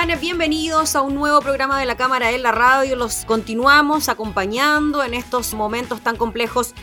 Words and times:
Bienvenidos 0.00 0.96
a 0.96 1.02
un 1.02 1.14
nuevo 1.14 1.40
programa 1.40 1.78
de 1.78 1.84
la 1.84 1.94
Cámara 1.94 2.32
en 2.32 2.42
la 2.42 2.52
Radio. 2.52 2.96
Los 2.96 3.26
continuamos 3.26 4.08
acompañando 4.08 5.04
en 5.04 5.12
estos 5.12 5.52
momentos 5.52 6.00
tan 6.00 6.16
complejos 6.16 6.74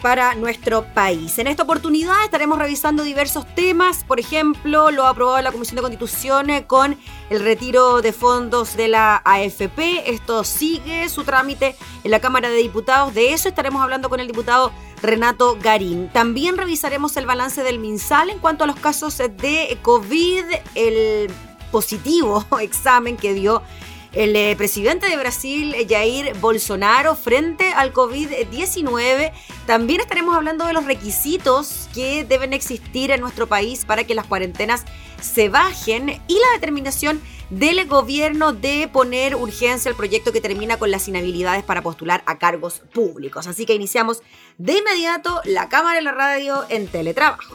para 0.00 0.34
nuestro 0.34 0.82
país. 0.94 1.38
En 1.38 1.48
esta 1.48 1.64
oportunidad 1.64 2.24
estaremos 2.24 2.58
revisando 2.58 3.02
diversos 3.02 3.46
temas, 3.54 4.04
por 4.04 4.18
ejemplo, 4.18 4.90
lo 4.90 5.04
ha 5.04 5.10
aprobado 5.10 5.40
la 5.42 5.52
Comisión 5.52 5.76
de 5.76 5.82
Constitución 5.82 6.48
con 6.66 6.98
el 7.28 7.40
retiro 7.40 8.00
de 8.00 8.12
fondos 8.12 8.74
de 8.74 8.88
la 8.88 9.20
AFP. 9.22 10.10
Esto 10.10 10.42
sigue 10.42 11.08
su 11.10 11.24
trámite 11.24 11.76
en 12.02 12.10
la 12.10 12.20
Cámara 12.20 12.48
de 12.48 12.56
Diputados. 12.56 13.12
De 13.12 13.34
eso 13.34 13.50
estaremos 13.50 13.82
hablando 13.82 14.08
con 14.08 14.18
el 14.18 14.26
diputado 14.26 14.72
Renato 15.02 15.58
Garín. 15.60 16.08
También 16.08 16.56
revisaremos 16.56 17.16
el 17.18 17.26
balance 17.26 17.62
del 17.62 17.78
MinSal 17.78 18.30
en 18.30 18.38
cuanto 18.38 18.64
a 18.64 18.66
los 18.66 18.76
casos 18.76 19.18
de 19.18 19.78
COVID, 19.82 20.44
el 20.74 21.30
positivo 21.72 22.46
examen 22.60 23.16
que 23.16 23.34
dio 23.34 23.62
el 24.12 24.36
eh, 24.36 24.54
presidente 24.56 25.08
de 25.08 25.16
Brasil, 25.16 25.74
Jair 25.88 26.36
Bolsonaro, 26.38 27.16
frente 27.16 27.72
al 27.72 27.92
COVID-19. 27.92 29.32
También 29.66 30.00
estaremos 30.00 30.36
hablando 30.36 30.66
de 30.66 30.74
los 30.74 30.84
requisitos 30.84 31.88
que 31.94 32.24
deben 32.24 32.52
existir 32.52 33.10
en 33.10 33.20
nuestro 33.20 33.46
país 33.46 33.84
para 33.84 34.04
que 34.04 34.14
las 34.14 34.26
cuarentenas 34.26 34.84
se 35.20 35.48
bajen 35.48 36.20
y 36.28 36.34
la 36.34 36.52
determinación 36.54 37.22
del 37.48 37.86
gobierno 37.86 38.52
de 38.52 38.88
poner 38.92 39.36
urgencia 39.36 39.90
al 39.90 39.96
proyecto 39.96 40.32
que 40.32 40.40
termina 40.40 40.78
con 40.78 40.90
las 40.90 41.06
inhabilidades 41.08 41.64
para 41.64 41.82
postular 41.82 42.22
a 42.26 42.38
cargos 42.38 42.80
públicos. 42.92 43.46
Así 43.46 43.66
que 43.66 43.74
iniciamos 43.74 44.22
de 44.58 44.78
inmediato 44.78 45.40
la 45.44 45.68
cámara 45.68 46.00
y 46.00 46.04
la 46.04 46.12
radio 46.12 46.64
en 46.68 46.86
teletrabajo. 46.86 47.54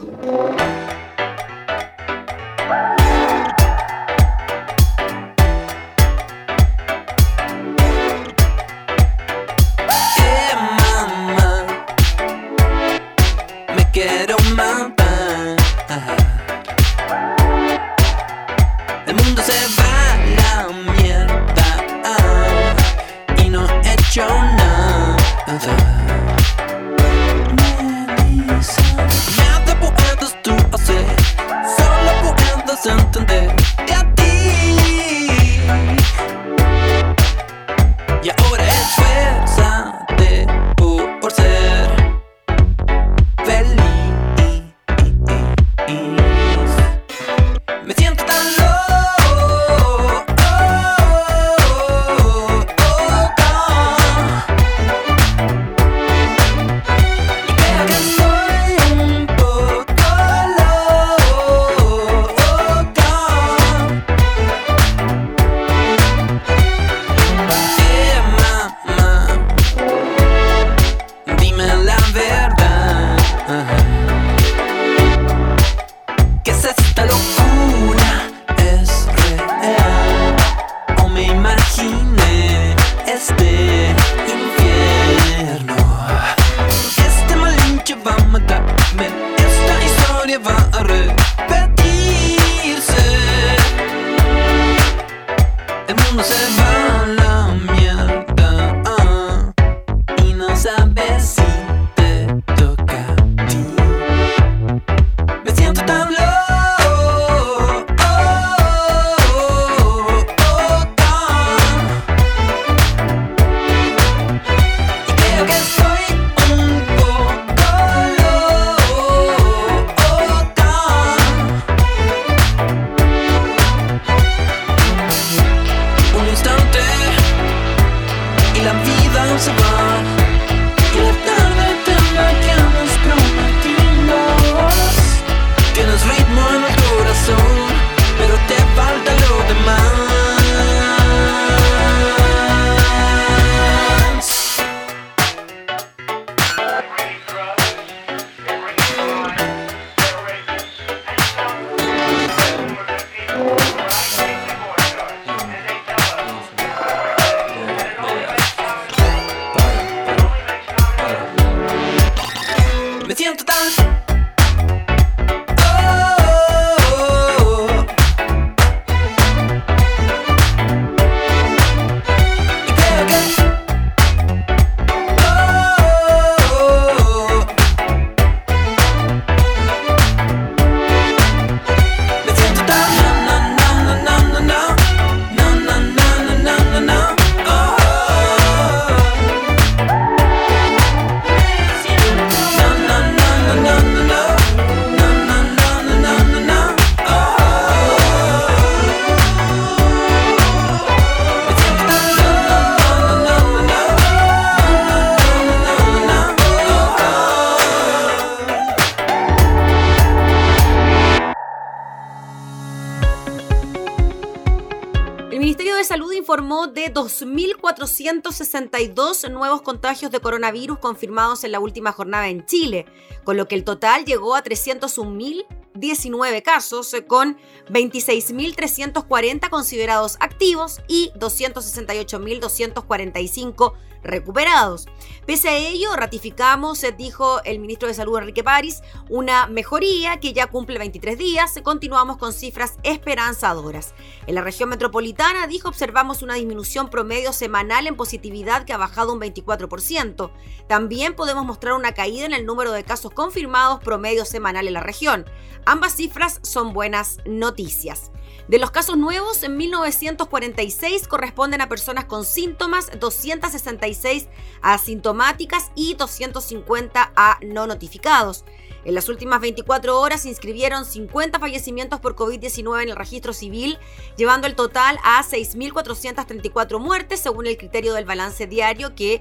2.462 217.22 219.30
nuevos 219.30 219.62
contagios 219.62 220.10
de 220.10 220.18
coronavirus 220.20 220.78
confirmados 220.78 221.44
en 221.44 221.52
la 221.52 221.60
última 221.60 221.92
jornada 221.92 222.28
en 222.28 222.44
Chile, 222.46 222.86
con 223.24 223.36
lo 223.36 223.46
que 223.48 223.54
el 223.54 223.64
total 223.64 224.04
llegó 224.04 224.34
a 224.34 224.42
301.019 224.42 226.42
casos, 226.42 226.96
con 227.06 227.36
26.340 227.70 229.50
considerados 229.50 230.16
activos 230.20 230.80
y 230.88 231.12
268.245 231.18 233.74
recuperados. 234.02 234.86
Pese 235.26 235.48
a 235.48 235.56
ello, 235.56 235.94
ratificamos, 235.94 236.82
eh, 236.84 236.92
dijo 236.96 237.42
el 237.44 237.58
ministro 237.58 237.88
de 237.88 237.94
Salud 237.94 238.18
Enrique 238.18 238.44
París, 238.44 238.82
una 239.08 239.46
mejoría 239.46 240.20
que 240.20 240.32
ya 240.32 240.46
cumple 240.46 240.78
23 240.78 241.18
días. 241.18 241.54
Continuamos 241.62 242.16
con 242.16 242.32
cifras 242.32 242.78
esperanzadoras. 242.82 243.94
En 244.26 244.34
la 244.34 244.42
región 244.42 244.68
metropolitana, 244.68 245.46
dijo, 245.46 245.68
observamos 245.68 246.22
una 246.22 246.34
disminución 246.34 246.88
promedio 246.88 247.32
semanal 247.32 247.86
en 247.86 247.96
positividad 247.96 248.64
que 248.64 248.72
ha 248.72 248.78
bajado 248.78 249.12
un 249.12 249.20
24%. 249.20 250.30
También 250.66 251.14
podemos 251.14 251.44
mostrar 251.44 251.74
una 251.74 251.92
caída 251.92 252.26
en 252.26 252.32
el 252.32 252.46
número 252.46 252.72
de 252.72 252.84
casos 252.84 253.12
confirmados 253.12 253.80
promedio 253.82 254.24
semanal 254.24 254.66
en 254.66 254.74
la 254.74 254.80
región. 254.80 255.24
Ambas 255.64 255.94
cifras 255.94 256.40
son 256.42 256.72
buenas 256.72 257.18
noticias. 257.26 258.10
De 258.48 258.58
los 258.58 258.70
casos 258.70 258.96
nuevos, 258.96 259.42
en 259.42 259.58
1946 259.58 261.06
corresponden 261.06 261.60
a 261.60 261.68
personas 261.68 262.06
con 262.06 262.24
síntomas, 262.24 262.90
266 262.98 264.26
asintomáticas 264.62 265.70
y 265.74 265.92
250 265.92 267.12
a 267.14 267.38
no 267.42 267.66
notificados. 267.66 268.46
En 268.86 268.94
las 268.94 269.10
últimas 269.10 269.42
24 269.42 270.00
horas 270.00 270.22
se 270.22 270.30
inscribieron 270.30 270.86
50 270.86 271.38
fallecimientos 271.38 272.00
por 272.00 272.16
COVID-19 272.16 272.84
en 272.84 272.88
el 272.88 272.96
registro 272.96 273.34
civil, 273.34 273.78
llevando 274.16 274.46
el 274.46 274.54
total 274.54 274.98
a 275.04 275.22
6.434 275.22 276.78
muertes, 276.78 277.20
según 277.20 277.46
el 277.46 277.58
criterio 277.58 277.92
del 277.92 278.06
balance 278.06 278.46
diario 278.46 278.94
que 278.94 279.20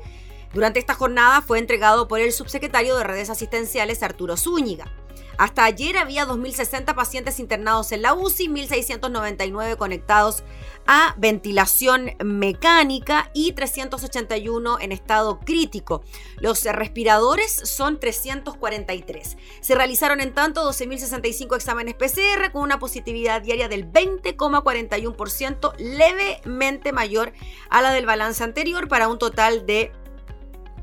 durante 0.53 0.79
esta 0.79 0.93
jornada 0.93 1.41
fue 1.41 1.59
entregado 1.59 2.07
por 2.07 2.21
el 2.21 2.31
subsecretario 2.31 2.95
de 2.95 3.03
redes 3.03 3.29
asistenciales 3.29 4.03
Arturo 4.03 4.37
Zúñiga. 4.37 4.89
Hasta 5.37 5.65
ayer 5.65 5.97
había 5.97 6.25
2.060 6.25 6.95
pacientes 6.95 7.39
internados 7.39 7.91
en 7.91 8.01
la 8.01 8.13
UCI, 8.13 8.47
1.699 8.47 9.77
conectados 9.77 10.43
a 10.87 11.13
ventilación 11.17 12.11
mecánica 12.23 13.29
y 13.33 13.51
381 13.51 14.79
en 14.79 14.91
estado 14.91 15.39
crítico. 15.39 16.03
Los 16.37 16.63
respiradores 16.63 17.51
son 17.51 17.99
343. 17.99 19.37
Se 19.61 19.75
realizaron 19.75 20.21
en 20.21 20.33
tanto 20.33 20.67
12.065 20.67 21.55
exámenes 21.55 21.95
PCR 21.95 22.51
con 22.51 22.63
una 22.63 22.79
positividad 22.79 23.41
diaria 23.41 23.67
del 23.67 23.91
20,41%, 23.91 25.73
levemente 25.77 26.93
mayor 26.93 27.33
a 27.69 27.81
la 27.81 27.91
del 27.91 28.05
balance 28.05 28.43
anterior 28.43 28.87
para 28.87 29.07
un 29.07 29.19
total 29.19 29.65
de 29.65 29.91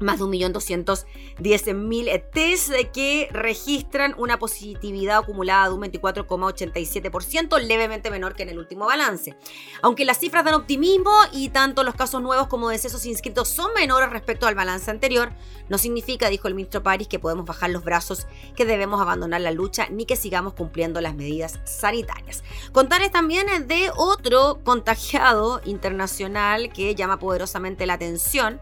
más 0.01 0.19
de 0.19 0.25
1.210.000 0.25 2.25
test 2.33 2.73
que 2.93 3.29
registran 3.33 4.15
una 4.19 4.39
positividad 4.39 5.19
acumulada 5.19 5.69
de 5.69 5.75
un 5.75 5.83
24,87%, 5.83 7.61
levemente 7.61 8.11
menor 8.11 8.35
que 8.35 8.43
en 8.43 8.51
el 8.51 8.59
último 8.59 8.87
balance. 8.87 9.37
Aunque 9.83 10.05
las 10.05 10.19
cifras 10.19 10.45
dan 10.45 10.55
optimismo 10.55 11.13
y 11.33 11.51
tanto 11.51 11.85
los 11.85 11.95
casos 11.95 12.23
nuevos 12.23 12.49
como 12.49 12.69
decesos 12.69 13.07
inscritos 13.07 13.49
son 13.49 13.73
menores 13.75 14.11
respecto 14.11 14.47
al 14.47 14.55
balance 14.55 14.91
anterior, 14.91 15.33
no 15.69 15.79
significa, 15.79 16.29
dijo 16.29 16.49
el 16.49 16.55
ministro 16.55 16.83
París, 16.83 17.09
que 17.09 17.19
podemos 17.19 17.47
bajar 17.47 17.71
los 17.71 17.85
brazos, 17.85 18.27
que 18.55 18.65
debemos 18.65 19.01
abandonar 19.01 19.41
la 19.41 19.51
lucha 19.51 19.89
ni 19.91 20.05
que 20.05 20.17
sigamos 20.17 20.55
cumpliendo 20.55 21.01
las 21.01 21.15
medidas 21.15 21.61
sanitarias. 21.65 22.43
Contarles 22.73 23.11
también 23.11 23.47
de 23.67 23.91
otro 23.97 24.61
contagiado 24.65 25.61
internacional 25.65 26.73
que 26.73 26.95
llama 26.95 27.19
poderosamente 27.19 27.87
la 27.87 27.95
atención. 27.95 28.61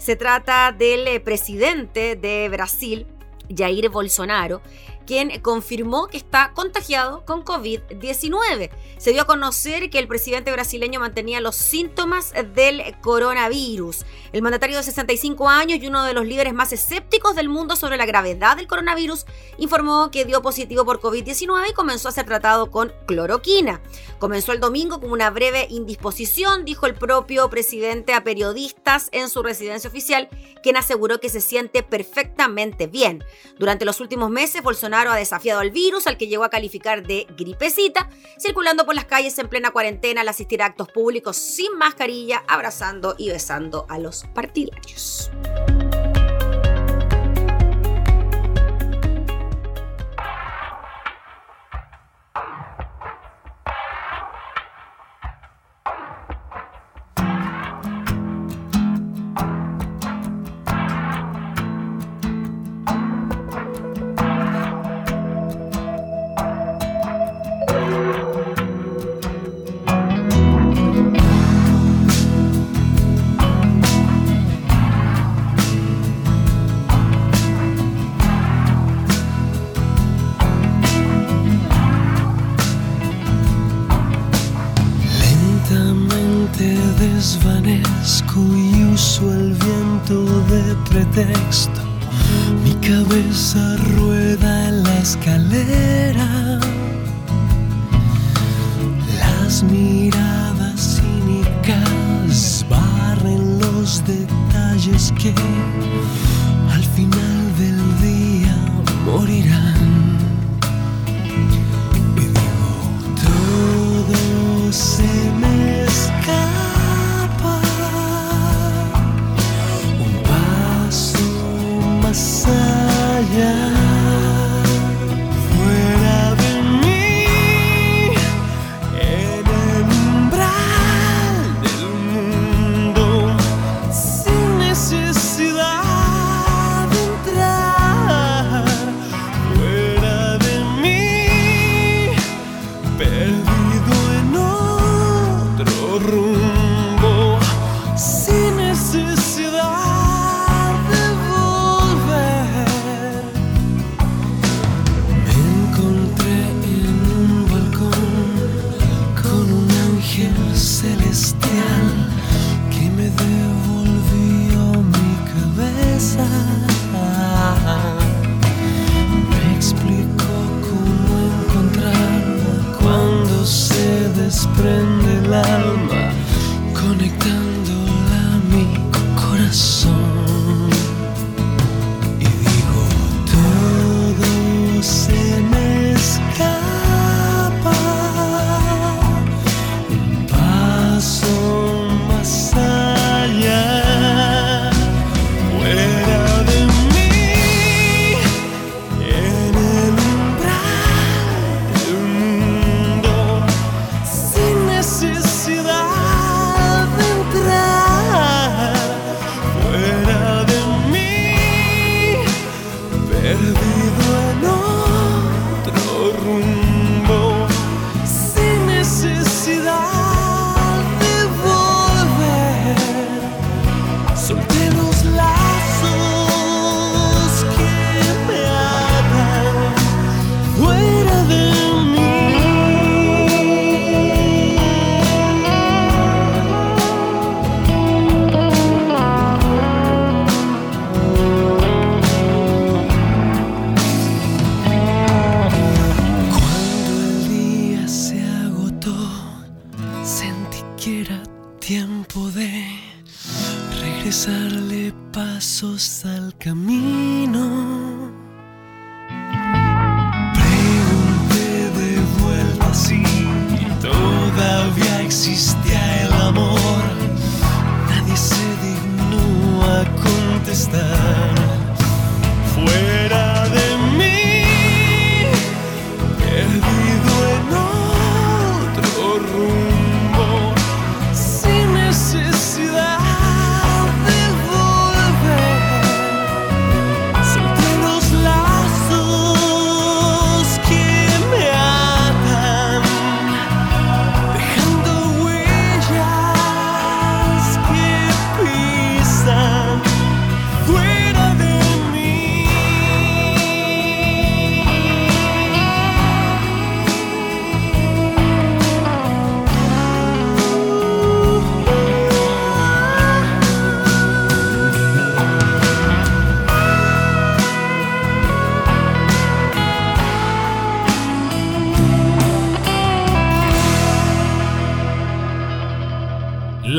Se 0.00 0.16
trata 0.16 0.72
del 0.72 1.06
eh, 1.06 1.20
presidente 1.20 2.16
de 2.16 2.48
Brasil, 2.48 3.06
Jair 3.54 3.90
Bolsonaro, 3.90 4.62
quien 5.10 5.40
confirmó 5.40 6.06
que 6.06 6.18
está 6.18 6.52
contagiado 6.54 7.24
con 7.24 7.44
COVID-19. 7.44 8.70
Se 8.96 9.10
dio 9.10 9.22
a 9.22 9.26
conocer 9.26 9.90
que 9.90 9.98
el 9.98 10.06
presidente 10.06 10.52
brasileño 10.52 11.00
mantenía 11.00 11.40
los 11.40 11.56
síntomas 11.56 12.32
del 12.54 12.94
coronavirus. 13.00 14.04
El 14.32 14.42
mandatario 14.42 14.76
de 14.76 14.84
65 14.84 15.48
años 15.48 15.80
y 15.82 15.88
uno 15.88 16.04
de 16.04 16.14
los 16.14 16.24
líderes 16.24 16.54
más 16.54 16.72
escépticos 16.72 17.34
del 17.34 17.48
mundo 17.48 17.74
sobre 17.74 17.96
la 17.96 18.06
gravedad 18.06 18.56
del 18.56 18.68
coronavirus 18.68 19.26
informó 19.58 20.12
que 20.12 20.24
dio 20.24 20.42
positivo 20.42 20.84
por 20.84 21.00
COVID-19 21.00 21.70
y 21.70 21.72
comenzó 21.72 22.08
a 22.08 22.12
ser 22.12 22.26
tratado 22.26 22.70
con 22.70 22.92
cloroquina. 23.06 23.80
Comenzó 24.20 24.52
el 24.52 24.60
domingo 24.60 25.00
con 25.00 25.10
una 25.10 25.30
breve 25.30 25.66
indisposición, 25.70 26.64
dijo 26.64 26.86
el 26.86 26.94
propio 26.94 27.50
presidente 27.50 28.14
a 28.14 28.22
periodistas 28.22 29.08
en 29.10 29.28
su 29.28 29.42
residencia 29.42 29.90
oficial, 29.90 30.28
quien 30.62 30.76
aseguró 30.76 31.18
que 31.18 31.30
se 31.30 31.40
siente 31.40 31.82
perfectamente 31.82 32.86
bien. 32.86 33.24
Durante 33.58 33.84
los 33.84 33.98
últimos 33.98 34.30
meses, 34.30 34.62
Bolsonaro 34.62 34.99
ha 35.08 35.16
desafiado 35.16 35.60
al 35.60 35.70
virus, 35.70 36.06
al 36.06 36.16
que 36.16 36.28
llegó 36.28 36.44
a 36.44 36.50
calificar 36.50 37.06
de 37.06 37.26
gripecita, 37.36 38.08
circulando 38.38 38.84
por 38.84 38.94
las 38.94 39.06
calles 39.06 39.38
en 39.38 39.48
plena 39.48 39.70
cuarentena 39.70 40.20
al 40.20 40.28
asistir 40.28 40.62
a 40.62 40.66
actos 40.66 40.88
públicos 40.88 41.36
sin 41.36 41.76
mascarilla, 41.78 42.42
abrazando 42.46 43.14
y 43.16 43.30
besando 43.30 43.86
a 43.88 43.98
los 43.98 44.24
partidarios. 44.34 45.30
Mi 92.64 92.72
cabeza 92.76 93.76
rueda 93.76 94.68
en 94.68 94.82
la 94.84 94.98
escalera. 95.00 95.89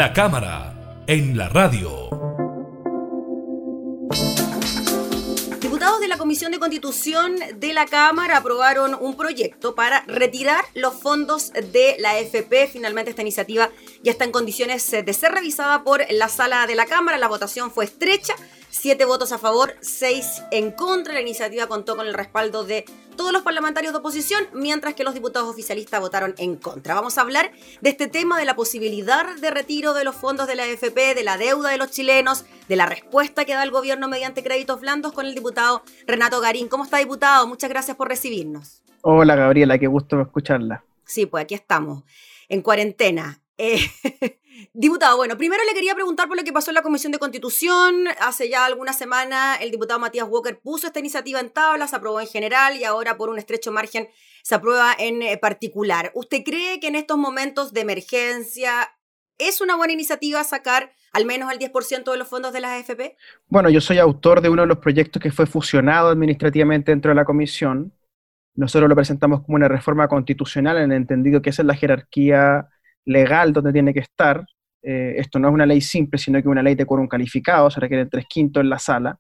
La 0.02 0.14
cámara 0.14 0.74
en 1.06 1.38
la 1.38 1.48
radio. 1.48 2.10
Diputados 5.60 6.00
de 6.00 6.08
la 6.08 6.18
Comisión 6.18 6.52
de 6.52 6.58
Constitución 6.58 7.36
de 7.58 7.72
la 7.72 7.86
Cámara 7.86 8.38
aprobaron 8.38 8.98
un 9.00 9.16
proyecto 9.16 9.76
para 9.76 10.02
retirar 10.08 10.66
los 10.74 10.96
fondos 10.96 11.54
de 11.54 11.98
la 12.00 12.14
AFP. 12.14 12.68
Finalmente 12.74 13.12
esta 13.12 13.22
iniciativa 13.22 13.70
ya 14.02 14.12
está 14.12 14.26
en 14.26 14.32
condiciones 14.32 14.90
de 14.90 15.14
ser 15.14 15.34
revisada 15.34 15.84
por 15.84 16.02
la 16.10 16.30
sala 16.30 16.66
de 16.66 16.74
la 16.74 16.88
Cámara. 16.88 17.20
La 17.20 17.28
votación 17.28 17.70
fue 17.70 17.86
estrecha, 17.86 18.34
siete 18.72 19.06
votos 19.06 19.32
a 19.32 19.38
favor, 19.38 19.76
seis 19.82 20.42
en 20.50 20.72
contra. 20.72 21.14
La 21.14 21.22
iniciativa 21.22 21.68
contó 21.68 21.96
con 21.96 22.08
el 22.08 22.14
respaldo 22.14 22.64
de 22.64 22.86
todos 23.16 23.32
los 23.32 23.44
parlamentarios 23.44 23.94
de 23.94 24.00
oposición, 24.00 24.46
mientras 24.54 24.96
que 24.96 25.04
los 25.04 25.14
diputados 25.14 25.50
oficialistas 25.50 26.00
votaron 26.00 26.34
en 26.38 26.56
contra. 26.56 26.96
Vamos 26.96 27.18
a 27.18 27.22
hablar 27.22 27.52
de 27.82 27.90
este 27.90 28.08
tema, 28.08 28.40
de 28.40 28.46
la 28.46 28.56
posibilidad 28.56 29.36
de 29.36 29.52
retiro 29.52 29.94
de 29.94 30.04
los 30.04 30.16
fondos 30.16 30.48
de 30.48 30.56
la 30.56 30.64
AFP, 30.64 31.14
de 31.14 31.24
la 31.24 31.38
deuda 31.38 31.70
de 31.70 31.78
los 31.78 31.92
chilenos, 31.92 32.46
de 32.68 32.76
la 32.76 32.88
respuesta 32.88 33.46
que 33.46 33.54
da 33.54 33.64
el 33.64 33.72
gobierno 33.72 34.08
mediante 34.08 34.42
créditos 34.42 34.80
blandos 34.80 35.12
con 35.12 35.26
el 35.26 35.36
diputado 35.36 35.84
Renato 36.08 36.42
Garín. 36.42 36.68
¿Cómo 36.68 36.86
está, 36.86 36.98
diputado? 36.98 37.46
Muchas 37.48 37.70
gracias 37.70 37.98
por 37.98 38.08
recibirnos. 38.08 38.82
Hola 39.02 39.36
Gabriela, 39.36 39.78
qué 39.78 39.88
gusto 39.88 40.22
escucharla. 40.22 40.84
Sí, 41.06 41.26
pues 41.26 41.44
aquí 41.44 41.56
estamos, 41.56 42.04
en 42.48 42.62
cuarentena. 42.62 43.42
Eh, 43.58 43.80
diputado, 44.74 45.18
bueno, 45.18 45.38
primero 45.38 45.64
le 45.66 45.74
quería 45.74 45.96
preguntar 45.96 46.28
por 46.28 46.38
lo 46.38 46.44
que 46.44 46.54
pasó 46.54 46.72
en 46.72 46.76
la 46.76 46.82
Comisión 46.82 47.12
de 47.12 47.20
Constitución. 47.20 48.06
Hace 48.20 48.50
ya 48.50 48.66
alguna 48.66 48.94
semana 48.94 49.56
el 49.56 49.72
diputado 49.72 50.00
Matías 50.00 50.28
Walker 50.30 50.60
puso 50.60 50.88
esta 50.88 51.00
iniciativa 51.00 51.40
en 51.40 51.50
tabla, 51.50 51.88
se 51.88 51.96
aprobó 51.96 52.20
en 52.22 52.28
general 52.28 52.76
y 52.76 52.84
ahora 52.84 53.18
por 53.18 53.30
un 53.30 53.38
estrecho 53.38 53.72
margen 53.72 54.10
se 54.44 54.56
aprueba 54.56 54.94
en 54.98 55.22
eh, 55.22 55.38
particular. 55.38 56.12
¿Usted 56.16 56.44
cree 56.44 56.80
que 56.80 56.88
en 56.88 56.96
estos 56.96 57.18
momentos 57.18 57.74
de 57.74 57.82
emergencia 57.82 58.90
es 59.38 59.62
una 59.62 59.76
buena 59.76 59.94
iniciativa 59.94 60.44
sacar 60.44 60.92
al 61.14 61.26
menos 61.26 61.52
el 61.52 61.60
10% 61.60 62.10
de 62.12 62.18
los 62.18 62.28
fondos 62.28 62.54
de 62.54 62.62
las 62.62 62.72
AFP? 62.72 63.18
Bueno, 63.48 63.70
yo 63.70 63.82
soy 63.82 63.98
autor 63.98 64.42
de 64.42 64.50
uno 64.50 64.62
de 64.62 64.68
los 64.68 64.78
proyectos 64.78 65.22
que 65.22 65.32
fue 65.32 65.46
fusionado 65.46 66.10
administrativamente 66.10 66.92
dentro 66.92 67.10
de 67.10 67.16
la 67.16 67.26
comisión. 67.26 67.94
Nosotros 68.56 68.90
lo 68.90 68.96
presentamos 68.96 69.42
como 69.44 69.56
una 69.56 69.68
reforma 69.68 70.08
constitucional 70.08 70.78
en 70.78 70.92
el 70.92 70.98
entendido 70.98 71.42
que 71.42 71.50
esa 71.50 71.62
es 71.62 71.66
la 71.66 71.76
jerarquía 71.76 72.70
legal 73.06 73.54
donde 73.54 73.74
tiene 73.74 73.94
que 73.94 74.02
estar. 74.02 74.46
Eh, 74.84 75.16
esto 75.18 75.40
no 75.40 75.50
es 75.50 75.54
una 75.54 75.66
ley 75.66 75.82
simple, 75.82 76.18
sino 76.20 76.42
que 76.42 76.48
una 76.50 76.64
ley 76.64 76.76
de 76.76 76.86
quórum 76.86 77.08
calificado, 77.08 77.70
se 77.70 77.80
requiere 77.80 78.06
tres 78.08 78.26
quintos 78.28 78.62
en 78.62 78.70
la 78.70 78.80
sala. 78.80 79.20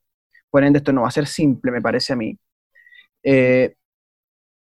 Por 0.49 0.63
ende, 0.63 0.79
esto 0.79 0.93
no 0.93 1.01
va 1.03 1.07
a 1.09 1.11
ser 1.11 1.27
simple, 1.27 1.71
me 1.71 1.81
parece 1.81 2.13
a 2.13 2.15
mí. 2.15 2.37
Eh, 3.23 3.75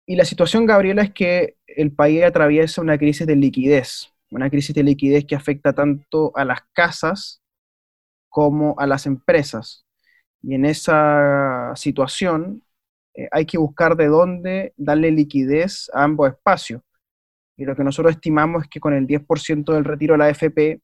y 0.06 0.16
la 0.16 0.24
situación, 0.24 0.66
Gabriela, 0.66 1.02
es 1.02 1.12
que 1.12 1.56
el 1.66 1.92
país 1.92 2.22
atraviesa 2.24 2.80
una 2.80 2.98
crisis 2.98 3.26
de 3.26 3.36
liquidez, 3.36 4.12
una 4.30 4.50
crisis 4.50 4.74
de 4.74 4.82
liquidez 4.82 5.24
que 5.26 5.36
afecta 5.36 5.72
tanto 5.72 6.32
a 6.36 6.44
las 6.44 6.60
casas 6.72 7.42
como 8.28 8.74
a 8.78 8.86
las 8.86 9.06
empresas. 9.06 9.86
Y 10.42 10.54
en 10.54 10.64
esa 10.64 11.72
situación 11.76 12.62
eh, 13.14 13.28
hay 13.32 13.46
que 13.46 13.58
buscar 13.58 13.96
de 13.96 14.06
dónde 14.06 14.72
darle 14.76 15.10
liquidez 15.10 15.90
a 15.92 16.04
ambos 16.04 16.30
espacios. 16.30 16.82
Y 17.58 17.64
lo 17.64 17.74
que 17.76 17.84
nosotros 17.84 18.14
estimamos 18.14 18.62
es 18.62 18.68
que 18.68 18.80
con 18.80 18.94
el 18.94 19.06
10% 19.06 19.74
del 19.74 19.84
retiro 19.84 20.14
de 20.14 20.18
la 20.18 20.26
AFP 20.26 20.80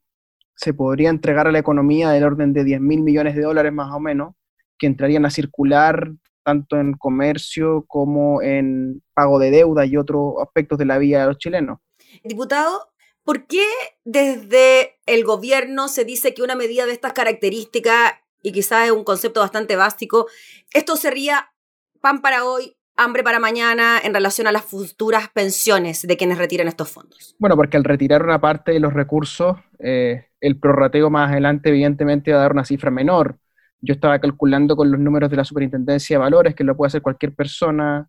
se 0.57 0.75
podría 0.75 1.09
entregar 1.09 1.47
a 1.47 1.52
la 1.52 1.61
economía 1.61 2.11
del 2.11 2.25
orden 2.25 2.52
de 2.52 2.64
10 2.64 2.81
mil 2.81 3.00
millones 3.00 3.37
de 3.37 3.43
dólares 3.43 3.73
más 3.73 3.93
o 3.95 4.00
menos, 4.00 4.35
que 4.76 4.88
entrarían 4.88 5.25
a 5.25 5.31
circular 5.31 6.11
tanto 6.43 6.76
en 6.76 6.95
comercio 6.95 7.85
como 7.87 8.43
en 8.43 9.02
pago 9.14 9.38
de 9.38 9.52
deuda 9.52 9.87
y 9.87 9.97
otros 9.97 10.35
aspectos 10.43 10.76
de 10.78 10.85
la 10.85 10.99
vida 10.99 11.21
de 11.21 11.26
los 11.28 11.38
chilenos. 11.38 11.78
Diputado, 12.25 12.93
¿por 13.23 13.47
qué 13.47 13.64
desde 14.04 14.97
el 15.07 15.25
gobierno 15.25 15.87
se 15.87 16.04
dice 16.04 16.35
que 16.35 16.43
una 16.43 16.57
medida 16.57 16.87
de 16.87 16.93
estas 16.93 17.12
características, 17.12 18.14
y 18.43 18.52
quizás 18.52 18.87
es 18.87 18.90
un 18.90 19.04
concepto 19.04 19.40
bastante 19.40 19.76
básico, 19.76 20.26
esto 20.73 20.97
sería 20.97 21.52
pan 22.00 22.21
para 22.21 22.45
hoy, 22.45 22.76
hambre 22.97 23.23
para 23.23 23.39
mañana 23.39 23.99
en 24.03 24.15
relación 24.15 24.47
a 24.47 24.53
las 24.53 24.65
futuras 24.65 25.29
pensiones 25.33 26.03
de 26.03 26.17
quienes 26.17 26.39
retiren 26.39 26.69
estos 26.69 26.91
fondos? 26.91 27.35
Bueno, 27.39 27.57
porque 27.57 27.77
al 27.77 27.85
retirar 27.85 28.23
una 28.23 28.41
parte 28.41 28.73
de 28.73 28.81
los 28.81 28.93
recursos, 28.93 29.57
eh, 29.79 30.27
el 30.41 30.59
prorrateo 30.59 31.11
más 31.11 31.31
adelante 31.31 31.71
evidentemente 31.71 32.33
va 32.33 32.39
a 32.39 32.43
dar 32.43 32.53
una 32.53 32.65
cifra 32.65 32.91
menor. 32.91 33.39
Yo 33.81 33.95
estaba 33.95 34.19
calculando 34.19 34.77
con 34.77 34.91
los 34.91 35.01
números 35.01 35.31
de 35.31 35.37
la 35.37 35.45
Superintendencia 35.45 36.17
de 36.17 36.21
Valores, 36.21 36.55
que 36.55 36.65
lo 36.65 36.77
puede 36.77 36.89
hacer 36.89 37.03
cualquier 37.03 37.35
persona 37.35 38.09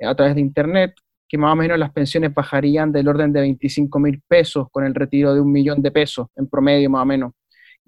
a 0.00 0.14
través 0.14 0.34
de 0.34 0.40
Internet, 0.40 0.94
que 1.28 1.38
más 1.38 1.52
o 1.52 1.56
menos 1.56 1.78
las 1.78 1.92
pensiones 1.92 2.32
bajarían 2.32 2.90
del 2.92 3.08
orden 3.08 3.32
de 3.32 3.40
25 3.40 3.98
mil 3.98 4.22
pesos 4.26 4.68
con 4.70 4.84
el 4.84 4.94
retiro 4.94 5.34
de 5.34 5.40
un 5.40 5.52
millón 5.52 5.82
de 5.82 5.90
pesos 5.90 6.28
en 6.36 6.48
promedio 6.48 6.90
más 6.90 7.02
o 7.02 7.06
menos. 7.06 7.32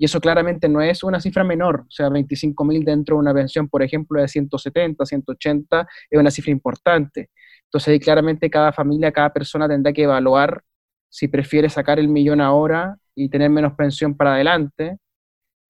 Y 0.00 0.06
eso 0.06 0.18
claramente 0.18 0.66
no 0.66 0.80
es 0.80 1.04
una 1.04 1.20
cifra 1.20 1.44
menor, 1.44 1.80
o 1.80 1.90
sea, 1.90 2.08
25 2.08 2.64
mil 2.64 2.82
dentro 2.86 3.16
de 3.16 3.20
una 3.20 3.34
pensión, 3.34 3.68
por 3.68 3.82
ejemplo, 3.82 4.18
de 4.18 4.28
170, 4.28 5.04
180, 5.04 5.86
es 6.08 6.18
una 6.18 6.30
cifra 6.30 6.50
importante. 6.50 7.28
Entonces 7.64 8.00
claramente 8.00 8.48
cada 8.48 8.72
familia, 8.72 9.12
cada 9.12 9.30
persona 9.30 9.68
tendrá 9.68 9.92
que 9.92 10.04
evaluar 10.04 10.62
si 11.10 11.28
prefiere 11.28 11.68
sacar 11.68 11.98
el 11.98 12.08
millón 12.08 12.40
ahora 12.40 12.96
y 13.14 13.28
tener 13.28 13.50
menos 13.50 13.74
pensión 13.74 14.16
para 14.16 14.32
adelante. 14.36 14.96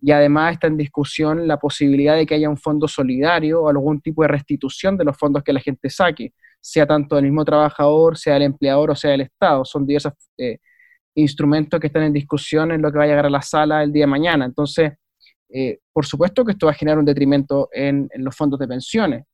Y 0.01 0.13
además 0.13 0.53
está 0.53 0.69
en 0.69 0.77
discusión 0.77 1.49
la 1.49 1.59
posibilidad 1.59 2.15
de 2.15 2.25
que 2.25 2.37
haya 2.37 2.49
un 2.49 2.57
fondo 2.57 2.87
solidario 2.87 3.63
o 3.63 3.69
algún 3.69 4.01
tipo 4.01 4.23
de 4.23 4.29
restitución 4.29 4.97
de 4.97 5.07
los 5.07 5.17
fondos 5.17 5.43
que 5.43 5.53
la 5.53 5.61
gente 5.61 5.91
saque, 5.91 6.35
sea 6.61 6.87
tanto 6.87 7.17
del 7.17 7.25
mismo 7.25 7.45
trabajador, 7.45 8.17
sea 8.17 8.37
el 8.37 8.43
empleador 8.43 8.93
o 8.93 8.95
sea 8.95 9.13
el 9.13 9.23
Estado. 9.23 9.65
Son 9.65 9.85
diversos 9.85 10.13
eh, 10.39 10.59
instrumentos 11.21 11.81
que 11.81 11.87
están 11.89 12.03
en 12.05 12.13
discusión 12.13 12.73
en 12.73 12.83
lo 12.83 12.91
que 12.91 12.99
va 12.99 13.05
a 13.05 13.07
llegar 13.09 13.27
a 13.27 13.31
la 13.31 13.43
sala 13.43 13.83
el 13.83 13.93
día 13.93 14.05
de 14.05 14.11
mañana. 14.11 14.45
Entonces, 14.45 14.93
eh, 15.49 15.79
por 15.93 16.07
supuesto 16.07 16.45
que 16.45 16.53
esto 16.53 16.67
va 16.67 16.73
a 16.73 16.77
generar 16.77 16.99
un 16.99 17.05
detrimento 17.05 17.69
en, 17.73 18.09
en, 18.13 18.25
los 18.25 18.37
fondos 18.37 18.59
de 18.59 18.69
pensiones, 18.69 19.25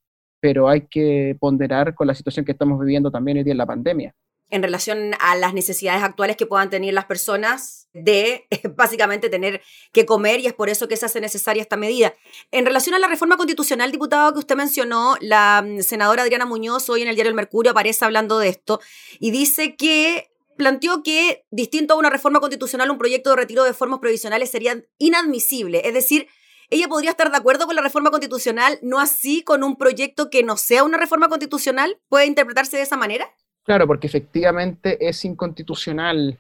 pero 0.41 0.69
hay 0.69 0.87
que 0.89 1.37
ponderar 1.39 1.95
con 1.95 2.07
la 2.07 2.15
situación 2.15 2.45
que 2.45 2.53
estamos 2.53 2.79
viviendo 2.81 3.11
también 3.11 3.39
hoy 3.39 3.45
día 3.45 3.53
en 3.53 3.59
la 3.59 3.67
pandemia 3.67 4.15
en 4.49 4.63
relación 4.63 5.13
a 5.19 5.35
las 5.37 5.55
necesidades 5.55 6.03
actuales 6.03 6.37
que 6.37 6.47
puedan 6.47 6.71
tener 6.71 6.95
las 6.95 7.07
personas 7.07 7.89
de 7.93 8.47
básicamente 8.77 9.29
tener 9.29 9.63
que 9.93 10.07
comer 10.07 10.41
y 10.41 10.47
es 10.47 10.53
por 10.53 10.69
eso 10.69 10.89
que 10.89 10.97
se 10.97 11.07
hace 11.07 11.21
necesaria 11.21 11.63
esta 11.63 11.77
medida. 11.77 12.15
En 12.53 12.65
relación 12.65 12.95
a 12.95 12.99
la 12.99 13.09
reforma 13.09 13.37
constitucional, 13.37 13.91
diputado, 13.91 14.33
que 14.33 14.39
usted 14.39 14.57
mencionó, 14.57 15.17
la 15.21 15.65
mm, 15.67 15.81
senadora 15.81 16.23
Adriana 16.23 16.47
Muñoz 16.47 16.89
hoy 16.89 17.03
en 17.03 17.09
el 17.09 17.17
diario 17.17 17.31
El 17.31 17.37
Mercurio 17.37 17.73
aparece 17.73 18.05
hablando 18.05 18.39
de 18.39 18.49
esto 18.49 18.81
y 19.19 19.31
dice 19.31 19.77
que 19.77 20.31
planteó 20.57 21.03
que, 21.03 21.45
distinto 21.51 21.95
a 21.95 21.99
una 21.99 22.11
reforma 22.11 22.41
constitucional, 22.41 22.91
un 22.91 22.99
proyecto 22.99 23.31
de 23.31 23.37
retiro 23.37 23.65
de 23.65 23.73
formas 23.73 24.01
provisionales 24.01 24.51
sería 24.51 24.83
inadmisible. 24.99 25.83
Es 25.87 25.95
decir, 25.95 26.29
ella 26.69 26.89
podría 26.89 27.11
estar 27.11 27.31
de 27.31 27.37
acuerdo 27.37 27.67
con 27.67 27.77
la 27.77 27.83
reforma 27.83 28.11
constitucional, 28.11 28.79
no 28.83 28.99
así 28.99 29.43
con 29.43 29.63
un 29.63 29.77
proyecto 29.77 30.31
que 30.31 30.43
no 30.43 30.57
sea 30.57 30.85
una 30.85 30.99
reforma 30.99 31.29
constitucional. 31.29 31.99
¿Puede 32.09 32.27
interpretarse 32.27 32.77
de 32.77 32.83
esa 32.83 32.97
manera? 32.97 33.27
Claro, 33.65 33.87
porque 33.87 34.07
efectivamente 34.07 34.97
es 35.07 35.25
inconstitucional, 35.25 36.39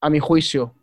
a 0.00 0.10
mi 0.10 0.18
juicio, 0.18 0.74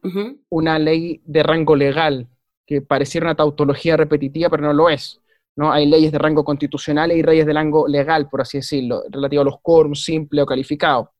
una 0.50 0.80
ley 0.80 1.22
de 1.26 1.44
rango 1.44 1.76
legal, 1.76 2.28
que 2.66 2.82
pareciera 2.82 3.26
una 3.26 3.36
tautología 3.36 3.98
repetitiva, 3.98 4.50
pero 4.50 4.64
no 4.64 4.74
lo 4.74 4.90
es. 4.90 5.20
¿no? 5.58 5.74
Hay 5.74 5.88
leyes 5.88 6.12
de 6.14 6.18
rango 6.18 6.46
constitucional 6.46 7.12
y 7.12 7.22
leyes 7.22 7.46
de 7.46 7.54
rango 7.54 7.88
legal, 7.88 8.30
por 8.30 8.42
así 8.42 8.60
decirlo, 8.60 9.04
relativo 9.10 9.42
a 9.42 9.46
los 9.46 9.60
quórums 9.62 10.04
simple 10.04 10.42
o 10.42 10.46
calificado. 10.46 11.12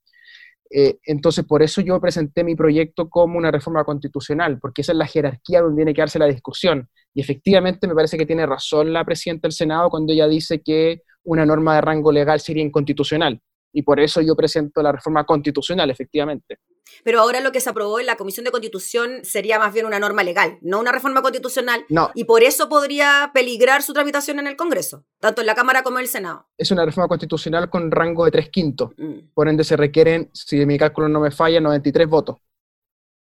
Eh, 0.70 1.00
entonces, 1.04 1.46
por 1.46 1.64
eso 1.64 1.82
yo 1.82 2.00
presenté 2.00 2.44
mi 2.44 2.56
proyecto 2.56 3.10
como 3.10 3.38
una 3.38 3.52
reforma 3.52 3.84
constitucional, 3.84 4.60
porque 4.60 4.82
esa 4.82 4.92
es 4.92 4.98
la 4.98 5.08
jerarquía 5.08 5.62
donde 5.62 5.78
tiene 5.78 5.94
que 5.94 6.02
darse 6.02 6.20
la 6.20 6.28
discusión. 6.28 6.90
Y 7.14 7.22
efectivamente 7.22 7.88
me 7.88 7.96
parece 7.96 8.18
que 8.18 8.26
tiene 8.26 8.46
razón 8.46 8.94
la 8.94 9.04
presidenta 9.04 9.48
del 9.48 9.54
Senado 9.54 9.90
cuando 9.90 10.14
ella 10.14 10.28
dice 10.28 10.62
que 10.62 11.02
una 11.24 11.46
norma 11.46 11.76
de 11.76 11.82
rango 11.82 12.12
legal 12.12 12.40
sería 12.40 12.64
inconstitucional 12.64 13.42
y 13.74 13.84
por 13.84 14.00
eso 14.00 14.22
yo 14.22 14.36
presento 14.36 14.82
la 14.82 14.92
reforma 14.92 15.24
constitucional, 15.26 15.90
efectivamente. 15.90 16.58
Pero 17.04 17.20
ahora 17.22 17.40
lo 17.40 17.52
que 17.52 17.62
se 17.62 17.70
aprobó 17.70 18.00
en 18.00 18.06
la 18.06 18.16
Comisión 18.16 18.44
de 18.44 18.52
Constitución 18.52 19.20
sería 19.24 19.60
más 19.60 19.74
bien 19.74 19.86
una 19.86 20.00
norma 20.00 20.24
legal, 20.24 20.58
no 20.62 20.80
una 20.80 20.92
reforma 20.92 21.22
constitucional. 21.22 21.86
No. 21.90 22.12
Y 22.14 22.26
por 22.26 22.44
eso 22.44 22.70
podría 22.70 23.32
peligrar 23.34 23.82
su 23.82 23.94
tramitación 23.94 24.40
en 24.40 24.48
el 24.48 24.56
Congreso, 24.56 25.06
tanto 25.20 25.42
en 25.42 25.48
la 25.48 25.56
Cámara 25.56 25.84
como 25.84 25.98
en 25.98 26.04
el 26.04 26.10
Senado. 26.10 26.48
Es 26.58 26.72
una 26.72 26.86
reforma 26.86 27.08
constitucional 27.08 27.70
con 27.70 27.92
rango 27.92 28.26
de 28.26 28.32
tres 28.32 28.50
quintos. 28.50 28.92
Mm. 28.98 29.32
Por 29.34 29.50
ende, 29.50 29.64
se 29.64 29.78
requieren, 29.78 30.30
si 30.34 30.66
mi 30.66 30.78
cálculo 30.78 31.10
no 31.10 31.20
me 31.20 31.32
falla, 31.32 31.60
93 31.60 32.08
votos. 32.08 32.38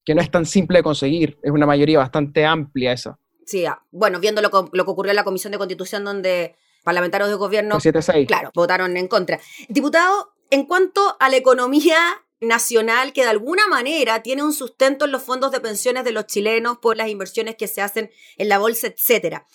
Que 0.03 0.13
no 0.13 0.21
es 0.21 0.29
tan 0.29 0.45
simple 0.45 0.79
de 0.79 0.83
conseguir, 0.83 1.39
es 1.41 1.51
una 1.51 1.65
mayoría 1.65 1.97
bastante 1.97 2.45
amplia 2.45 2.91
esa. 2.93 3.17
Sí, 3.45 3.65
ah, 3.65 3.81
bueno, 3.91 4.19
viendo 4.19 4.41
lo, 4.41 4.49
lo 4.71 4.85
que 4.85 4.91
ocurrió 4.91 5.11
en 5.11 5.15
la 5.15 5.23
Comisión 5.23 5.51
de 5.51 5.57
Constitución, 5.57 6.03
donde 6.03 6.55
parlamentarios 6.85 7.29
de 7.29 7.35
gobierno, 7.35 7.77
claro, 8.27 8.51
votaron 8.53 8.95
en 8.95 9.07
contra. 9.09 9.39
Diputado, 9.67 10.33
en 10.51 10.65
cuanto 10.65 11.17
a 11.19 11.29
la 11.29 11.35
economía 11.35 11.97
nacional 12.41 13.13
que 13.13 13.21
de 13.21 13.29
alguna 13.29 13.67
manera 13.67 14.21
tiene 14.21 14.43
un 14.43 14.53
sustento 14.53 15.05
en 15.05 15.11
los 15.11 15.23
fondos 15.23 15.51
de 15.51 15.61
pensiones 15.61 16.03
de 16.03 16.11
los 16.11 16.27
chilenos 16.27 16.77
por 16.77 16.97
las 16.97 17.09
inversiones 17.09 17.55
que 17.55 17.67
se 17.67 17.81
hacen 17.81 18.11
en 18.37 18.49
la 18.49 18.57
bolsa, 18.57 18.87
etcétera. 18.87 19.45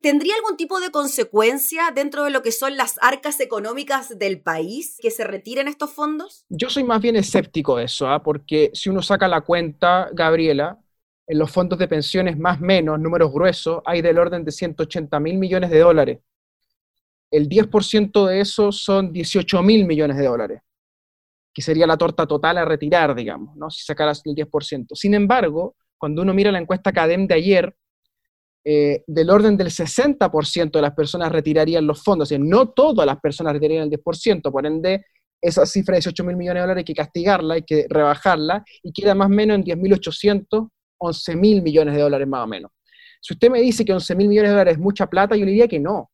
¿Tendría 0.00 0.34
algún 0.34 0.56
tipo 0.56 0.80
de 0.80 0.90
consecuencia 0.90 1.90
dentro 1.94 2.24
de 2.24 2.30
lo 2.30 2.42
que 2.42 2.52
son 2.52 2.76
las 2.76 2.96
arcas 3.00 3.40
económicas 3.40 4.18
del 4.18 4.40
país 4.42 4.98
que 5.00 5.10
se 5.10 5.24
retiren 5.24 5.66
estos 5.66 5.92
fondos? 5.92 6.44
Yo 6.50 6.68
soy 6.68 6.84
más 6.84 7.00
bien 7.00 7.16
escéptico 7.16 7.76
de 7.76 7.84
eso, 7.84 8.06
¿ah? 8.08 8.22
porque 8.22 8.70
si 8.74 8.90
uno 8.90 9.00
saca 9.00 9.28
la 9.28 9.40
cuenta, 9.40 10.10
Gabriela, 10.12 10.78
en 11.26 11.38
los 11.38 11.50
fondos 11.50 11.78
de 11.78 11.88
pensiones 11.88 12.38
más 12.38 12.60
menos, 12.60 13.00
números 13.00 13.32
gruesos, 13.32 13.80
hay 13.86 14.02
del 14.02 14.18
orden 14.18 14.44
de 14.44 14.52
180 14.52 15.18
mil 15.20 15.38
millones 15.38 15.70
de 15.70 15.78
dólares 15.78 16.18
el 17.34 17.48
10% 17.48 18.26
de 18.28 18.40
eso 18.40 18.70
son 18.70 19.12
18 19.12 19.60
mil 19.64 19.86
millones 19.86 20.16
de 20.16 20.26
dólares, 20.26 20.62
que 21.54 21.62
sería 21.62 21.86
la 21.86 21.96
torta 21.96 22.26
total 22.26 22.58
a 22.58 22.64
retirar, 22.64 23.14
digamos, 23.14 23.56
¿no? 23.56 23.70
si 23.70 23.84
sacaras 23.84 24.20
el 24.24 24.34
10%. 24.34 24.88
Sin 24.94 25.14
embargo, 25.14 25.76
cuando 25.96 26.22
uno 26.22 26.34
mira 26.34 26.50
la 26.50 26.58
encuesta 26.58 26.92
CADEM 26.92 27.28
de 27.28 27.34
ayer, 27.34 27.76
eh, 28.66 29.04
del 29.06 29.30
orden 29.30 29.56
del 29.56 29.68
60% 29.68 30.72
de 30.72 30.82
las 30.82 30.94
personas 30.94 31.30
retirarían 31.30 31.86
los 31.86 32.02
fondos, 32.02 32.28
decir, 32.30 32.44
no 32.44 32.70
todas 32.70 33.06
las 33.06 33.20
personas 33.20 33.52
retirarían 33.52 33.84
el 33.84 33.90
10%, 33.90 34.50
por 34.50 34.66
ende, 34.66 35.04
esa 35.40 35.64
cifra 35.66 35.92
de 35.92 35.98
18 35.98 36.24
mil 36.24 36.36
millones 36.36 36.56
de 36.56 36.60
dólares 36.62 36.80
hay 36.80 36.84
que 36.84 36.94
castigarla, 36.94 37.54
hay 37.54 37.62
que 37.62 37.86
rebajarla, 37.88 38.64
y 38.82 38.92
queda 38.92 39.14
más 39.14 39.26
o 39.26 39.30
menos 39.30 39.56
en 39.56 39.64
10.800, 39.64 40.68
11 40.98 41.36
mil 41.36 41.62
millones 41.62 41.94
de 41.94 42.00
dólares 42.00 42.26
más 42.26 42.44
o 42.44 42.46
menos. 42.46 42.72
Si 43.20 43.34
usted 43.34 43.50
me 43.50 43.60
dice 43.60 43.84
que 43.84 43.92
11 43.92 44.14
mil 44.16 44.28
millones 44.28 44.50
de 44.50 44.54
dólares 44.54 44.74
es 44.74 44.80
mucha 44.80 45.06
plata, 45.06 45.36
yo 45.36 45.44
le 45.44 45.52
diría 45.52 45.68
que 45.68 45.78
no, 45.78 46.10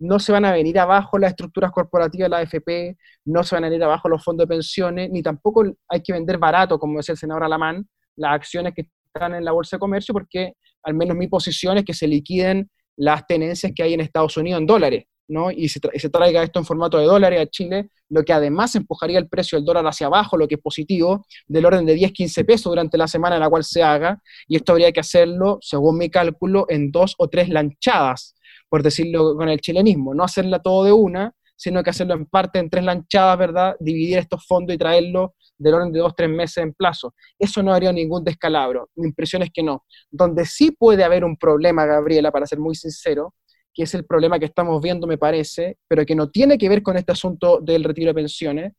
no 0.00 0.18
se 0.18 0.32
van 0.32 0.44
a 0.46 0.52
venir 0.52 0.78
abajo 0.78 1.18
las 1.18 1.30
estructuras 1.30 1.70
corporativas 1.70 2.26
de 2.26 2.30
la 2.30 2.38
AFP, 2.38 2.96
no 3.26 3.44
se 3.44 3.54
van 3.54 3.64
a 3.64 3.68
venir 3.68 3.84
abajo 3.84 4.08
los 4.08 4.24
fondos 4.24 4.48
de 4.48 4.54
pensiones, 4.54 5.10
ni 5.10 5.22
tampoco 5.22 5.64
hay 5.88 6.02
que 6.02 6.12
vender 6.12 6.38
barato, 6.38 6.78
como 6.78 6.96
decía 6.96 7.12
el 7.12 7.18
senador 7.18 7.44
Alamán, 7.44 7.86
las 8.16 8.32
acciones 8.32 8.72
que 8.74 8.86
están 9.14 9.34
en 9.34 9.44
la 9.44 9.52
Bolsa 9.52 9.76
de 9.76 9.80
Comercio, 9.80 10.14
porque 10.14 10.54
al 10.82 10.94
menos 10.94 11.16
mi 11.16 11.28
posición 11.28 11.76
es 11.78 11.84
que 11.84 11.92
se 11.92 12.08
liquiden 12.08 12.70
las 12.96 13.26
tenencias 13.26 13.72
que 13.74 13.82
hay 13.82 13.92
en 13.92 14.00
Estados 14.00 14.36
Unidos 14.38 14.60
en 14.60 14.66
dólares, 14.66 15.04
¿no? 15.28 15.50
Y 15.50 15.68
se, 15.68 15.80
se 15.94 16.08
traiga 16.08 16.42
esto 16.42 16.58
en 16.58 16.64
formato 16.64 16.96
de 16.96 17.04
dólares 17.04 17.40
a 17.40 17.46
Chile, 17.46 17.90
lo 18.08 18.24
que 18.24 18.32
además 18.32 18.74
empujaría 18.76 19.18
el 19.18 19.28
precio 19.28 19.58
del 19.58 19.66
dólar 19.66 19.86
hacia 19.86 20.06
abajo, 20.06 20.38
lo 20.38 20.48
que 20.48 20.54
es 20.54 20.60
positivo, 20.62 21.26
del 21.46 21.66
orden 21.66 21.84
de 21.84 21.92
10, 21.92 22.12
15 22.12 22.44
pesos 22.44 22.70
durante 22.70 22.96
la 22.96 23.06
semana 23.06 23.36
en 23.36 23.42
la 23.42 23.50
cual 23.50 23.64
se 23.64 23.82
haga, 23.82 24.18
y 24.48 24.56
esto 24.56 24.72
habría 24.72 24.92
que 24.92 25.00
hacerlo, 25.00 25.58
según 25.60 25.98
mi 25.98 26.08
cálculo, 26.08 26.64
en 26.70 26.90
dos 26.90 27.14
o 27.18 27.28
tres 27.28 27.50
lanchadas 27.50 28.34
por 28.70 28.82
decirlo 28.82 29.36
con 29.36 29.50
el 29.50 29.60
chilenismo, 29.60 30.14
no 30.14 30.24
hacerla 30.24 30.60
todo 30.60 30.84
de 30.84 30.92
una, 30.92 31.34
sino 31.56 31.82
que 31.82 31.90
hacerlo 31.90 32.14
en 32.14 32.24
parte, 32.24 32.58
en 32.58 32.70
tres 32.70 32.84
lanchadas, 32.84 33.36
¿verdad? 33.36 33.76
Dividir 33.80 34.16
estos 34.16 34.46
fondos 34.46 34.74
y 34.74 34.78
traerlo 34.78 35.34
del 35.58 35.74
orden 35.74 35.92
de 35.92 35.98
dos, 35.98 36.14
tres 36.16 36.30
meses 36.30 36.56
en 36.58 36.72
plazo. 36.72 37.14
Eso 37.38 37.62
no 37.62 37.74
haría 37.74 37.92
ningún 37.92 38.24
descalabro. 38.24 38.88
Mi 38.96 39.08
impresión 39.08 39.42
es 39.42 39.50
que 39.52 39.62
no. 39.62 39.84
Donde 40.10 40.46
sí 40.46 40.70
puede 40.70 41.04
haber 41.04 41.22
un 41.22 41.36
problema, 41.36 41.84
Gabriela, 41.84 42.32
para 42.32 42.46
ser 42.46 42.58
muy 42.58 42.74
sincero, 42.74 43.34
que 43.74 43.82
es 43.82 43.94
el 43.94 44.06
problema 44.06 44.38
que 44.38 44.46
estamos 44.46 44.80
viendo, 44.80 45.06
me 45.06 45.18
parece, 45.18 45.76
pero 45.86 46.06
que 46.06 46.14
no 46.14 46.30
tiene 46.30 46.56
que 46.56 46.68
ver 46.68 46.82
con 46.82 46.96
este 46.96 47.12
asunto 47.12 47.60
del 47.60 47.84
retiro 47.84 48.08
de 48.08 48.14
pensiones, 48.14 48.72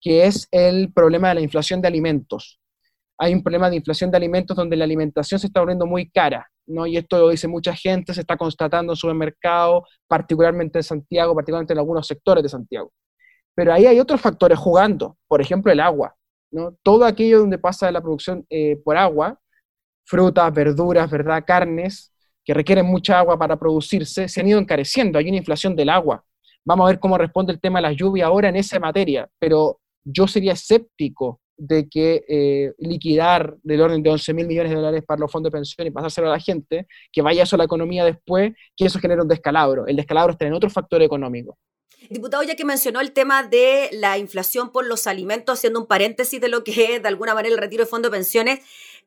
que 0.00 0.24
es 0.24 0.46
el 0.52 0.92
problema 0.92 1.30
de 1.30 1.36
la 1.36 1.40
inflación 1.40 1.80
de 1.80 1.88
alimentos. 1.88 2.60
Hay 3.18 3.34
un 3.34 3.42
problema 3.42 3.68
de 3.68 3.76
inflación 3.76 4.12
de 4.12 4.16
alimentos 4.16 4.56
donde 4.56 4.76
la 4.76 4.84
alimentación 4.84 5.40
se 5.40 5.48
está 5.48 5.58
volviendo 5.58 5.86
muy 5.86 6.08
cara. 6.08 6.48
¿No? 6.68 6.86
y 6.86 6.96
esto 6.96 7.18
lo 7.18 7.28
dice 7.30 7.48
mucha 7.48 7.74
gente, 7.74 8.14
se 8.14 8.20
está 8.20 8.36
constatando 8.36 8.92
en 8.92 9.10
el 9.10 9.16
mercado, 9.16 9.84
particularmente 10.06 10.78
en 10.78 10.82
Santiago, 10.82 11.34
particularmente 11.34 11.72
en 11.72 11.78
algunos 11.78 12.06
sectores 12.06 12.42
de 12.42 12.48
Santiago. 12.48 12.92
Pero 13.54 13.72
ahí 13.72 13.86
hay 13.86 13.98
otros 13.98 14.20
factores 14.20 14.58
jugando, 14.58 15.16
por 15.26 15.40
ejemplo 15.40 15.72
el 15.72 15.80
agua. 15.80 16.14
¿no? 16.50 16.76
Todo 16.82 17.04
aquello 17.04 17.40
donde 17.40 17.58
pasa 17.58 17.90
la 17.90 18.00
producción 18.00 18.46
eh, 18.50 18.76
por 18.84 18.96
agua, 18.96 19.40
frutas, 20.04 20.52
verduras, 20.54 21.10
¿verdad? 21.10 21.44
carnes, 21.46 22.12
que 22.44 22.54
requieren 22.54 22.86
mucha 22.86 23.18
agua 23.18 23.38
para 23.38 23.58
producirse, 23.58 24.28
se 24.28 24.40
han 24.40 24.48
ido 24.48 24.58
encareciendo, 24.58 25.18
hay 25.18 25.28
una 25.28 25.36
inflación 25.36 25.76
del 25.76 25.90
agua. 25.90 26.24
Vamos 26.64 26.84
a 26.84 26.88
ver 26.88 27.00
cómo 27.00 27.18
responde 27.18 27.52
el 27.52 27.60
tema 27.60 27.78
de 27.78 27.82
la 27.82 27.92
lluvia 27.92 28.26
ahora 28.26 28.48
en 28.48 28.56
esa 28.56 28.78
materia, 28.78 29.28
pero 29.38 29.80
yo 30.04 30.26
sería 30.26 30.52
escéptico 30.52 31.40
de 31.58 31.88
que 31.88 32.24
eh, 32.28 32.72
liquidar 32.78 33.56
del 33.62 33.80
orden 33.82 34.02
de 34.02 34.10
11 34.10 34.32
mil 34.32 34.46
millones 34.46 34.70
de 34.70 34.76
dólares 34.76 35.04
para 35.06 35.20
los 35.20 35.30
fondos 35.30 35.50
de 35.52 35.58
pensión 35.58 35.86
y 35.86 35.90
pasárselo 35.90 36.28
a 36.28 36.30
la 36.30 36.40
gente, 36.40 36.86
que 37.12 37.20
vaya 37.20 37.42
eso 37.42 37.56
a 37.56 37.58
la 37.58 37.64
economía 37.64 38.04
después, 38.04 38.52
que 38.76 38.86
eso 38.86 38.98
genera 38.98 39.22
un 39.22 39.28
descalabro. 39.28 39.86
El 39.86 39.96
descalabro 39.96 40.32
está 40.32 40.46
en 40.46 40.54
otro 40.54 40.70
factor 40.70 41.02
económico. 41.02 41.58
Diputado, 42.08 42.44
ya 42.44 42.54
que 42.54 42.64
mencionó 42.64 43.00
el 43.00 43.12
tema 43.12 43.42
de 43.42 43.90
la 43.92 44.16
inflación 44.16 44.70
por 44.70 44.86
los 44.86 45.06
alimentos, 45.06 45.58
haciendo 45.58 45.80
un 45.80 45.86
paréntesis 45.86 46.40
de 46.40 46.48
lo 46.48 46.62
que 46.64 46.94
es 46.94 47.02
de 47.02 47.08
alguna 47.08 47.34
manera 47.34 47.54
el 47.54 47.60
retiro 47.60 47.84
de 47.84 47.90
fondos 47.90 48.10
de 48.10 48.16
pensiones, 48.16 48.60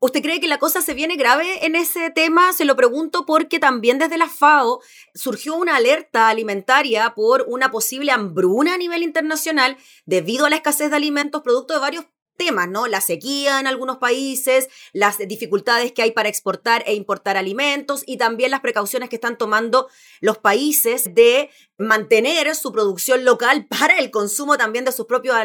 ¿Usted 0.03 0.23
cree 0.23 0.39
que 0.39 0.47
la 0.47 0.57
cosa 0.57 0.81
se 0.81 0.95
viene 0.95 1.15
grave 1.15 1.63
en 1.63 1.75
ese 1.75 2.09
tema? 2.09 2.53
Se 2.53 2.65
lo 2.65 2.75
pregunto 2.75 3.23
porque 3.27 3.59
también 3.59 3.99
desde 3.99 4.17
la 4.17 4.27
FAO 4.27 4.81
surgió 5.13 5.53
una 5.53 5.75
alerta 5.75 6.27
alimentaria 6.27 7.13
por 7.13 7.45
una 7.47 7.69
posible 7.69 8.11
hambruna 8.11 8.73
a 8.73 8.77
nivel 8.79 9.03
internacional 9.03 9.77
debido 10.07 10.47
a 10.47 10.49
la 10.49 10.55
escasez 10.55 10.89
de 10.89 10.95
alimentos 10.95 11.43
producto 11.43 11.75
de 11.75 11.81
varios 11.81 12.05
temas, 12.43 12.67
¿no? 12.67 12.87
La 12.87 13.01
sequía 13.01 13.59
en 13.59 13.67
algunos 13.67 13.97
países, 13.97 14.67
las 14.93 15.19
dificultades 15.19 15.91
que 15.91 16.01
hay 16.01 16.11
para 16.11 16.27
exportar 16.27 16.83
e 16.87 16.95
importar 16.95 17.37
alimentos 17.37 18.03
y 18.07 18.17
también 18.17 18.49
las 18.49 18.61
precauciones 18.61 19.09
que 19.09 19.17
están 19.17 19.37
tomando 19.37 19.89
los 20.21 20.39
países 20.39 21.13
de 21.13 21.51
mantener 21.77 22.55
su 22.55 22.71
producción 22.71 23.25
local 23.25 23.67
para 23.79 23.99
el 23.99 24.09
consumo 24.09 24.57
también 24.57 24.85
de 24.85 24.91
sus 24.91 25.05
propios 25.05 25.35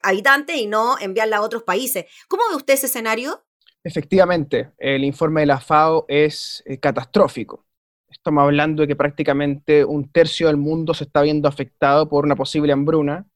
habitantes 0.00 0.56
y 0.56 0.66
no 0.66 0.96
enviarla 1.00 1.38
a 1.38 1.42
otros 1.42 1.64
países. 1.64 2.04
¿Cómo 2.28 2.44
ve 2.50 2.56
usted 2.56 2.74
ese 2.74 2.86
escenario? 2.86 3.44
Efectivamente, 3.82 4.70
el 4.78 5.02
informe 5.02 5.40
de 5.40 5.46
la 5.46 5.58
FAO 5.58 6.04
es 6.06 6.62
eh, 6.66 6.78
catastrófico. 6.78 7.66
Estamos 8.08 8.42
hablando 8.44 8.82
de 8.82 8.86
que 8.88 8.96
prácticamente 8.96 9.84
un 9.84 10.08
tercio 10.08 10.46
del 10.46 10.56
mundo 10.56 10.94
se 10.94 11.02
está 11.02 11.20
viendo 11.22 11.48
afectado 11.48 12.08
por 12.08 12.24
una 12.24 12.36
posible 12.36 12.72
hambruna, 12.72 13.26